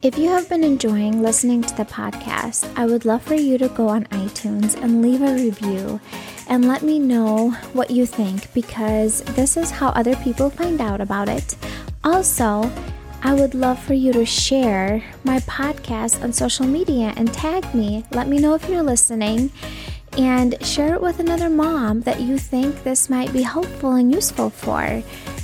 If 0.00 0.16
you 0.16 0.30
have 0.30 0.48
been 0.48 0.64
enjoying 0.64 1.20
listening 1.20 1.60
to 1.64 1.76
the 1.76 1.84
podcast, 1.84 2.72
I 2.78 2.86
would 2.86 3.04
love 3.04 3.22
for 3.22 3.34
you 3.34 3.58
to 3.58 3.68
go 3.68 3.88
on 3.88 4.06
iTunes 4.06 4.74
and 4.82 5.02
leave 5.02 5.20
a 5.20 5.34
review 5.34 6.00
and 6.48 6.66
let 6.66 6.80
me 6.80 6.98
know 6.98 7.50
what 7.74 7.90
you 7.90 8.06
think 8.06 8.54
because 8.54 9.20
this 9.34 9.58
is 9.58 9.70
how 9.70 9.88
other 9.88 10.16
people 10.16 10.48
find 10.48 10.80
out 10.80 11.02
about 11.02 11.28
it. 11.28 11.56
Also, 12.02 12.72
I 13.22 13.34
would 13.34 13.54
love 13.54 13.78
for 13.82 13.92
you 13.92 14.14
to 14.14 14.24
share 14.24 15.04
my 15.24 15.40
podcast 15.40 16.22
on 16.22 16.32
social 16.32 16.66
media 16.66 17.12
and 17.18 17.34
tag 17.34 17.74
me. 17.74 18.06
Let 18.12 18.28
me 18.28 18.38
know 18.38 18.54
if 18.54 18.66
you're 18.66 18.82
listening 18.82 19.50
and 20.16 20.56
share 20.64 20.94
it 20.94 21.00
with 21.00 21.20
another 21.20 21.50
mom 21.50 22.00
that 22.02 22.20
you 22.20 22.38
think 22.38 22.82
this 22.82 23.10
might 23.10 23.32
be 23.32 23.42
helpful 23.42 23.92
and 23.92 24.12
useful 24.12 24.50
for 24.50 25.02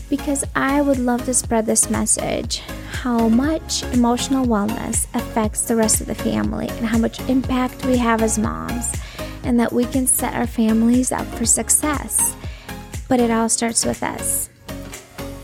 because 0.08 0.44
I 0.54 0.82
would 0.82 0.98
love 0.98 1.24
to 1.24 1.34
spread 1.34 1.66
this 1.66 1.88
message 1.88 2.62
how 3.02 3.28
much 3.28 3.82
emotional 3.94 4.46
wellness 4.46 5.06
affects 5.14 5.62
the 5.62 5.74
rest 5.74 6.00
of 6.00 6.06
the 6.06 6.14
family 6.14 6.68
and 6.68 6.86
how 6.86 6.98
much 6.98 7.18
impact 7.28 7.84
we 7.84 7.96
have 7.96 8.22
as 8.22 8.38
moms, 8.38 8.92
and 9.42 9.58
that 9.58 9.72
we 9.72 9.84
can 9.84 10.06
set 10.06 10.34
our 10.34 10.46
families 10.46 11.10
up 11.10 11.26
for 11.28 11.44
success. 11.44 12.36
But 13.08 13.18
it 13.20 13.30
all 13.30 13.48
starts 13.48 13.84
with 13.84 14.02
us. 14.02 14.50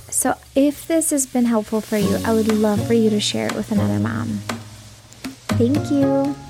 So, 0.09 0.35
if 0.55 0.87
this 0.87 1.11
has 1.11 1.27
been 1.27 1.47
helpful 1.47 1.81
for 1.81 1.97
you, 1.97 2.17
I 2.25 2.33
would 2.33 2.53
love 2.53 2.87
for 2.87 2.95
you 2.95 3.11
to 3.11 3.21
share 3.21 3.47
it 3.47 3.55
with 3.55 3.73
another 3.73 3.99
mom. 3.99 4.41
Thank 5.57 5.91
you. 5.91 6.47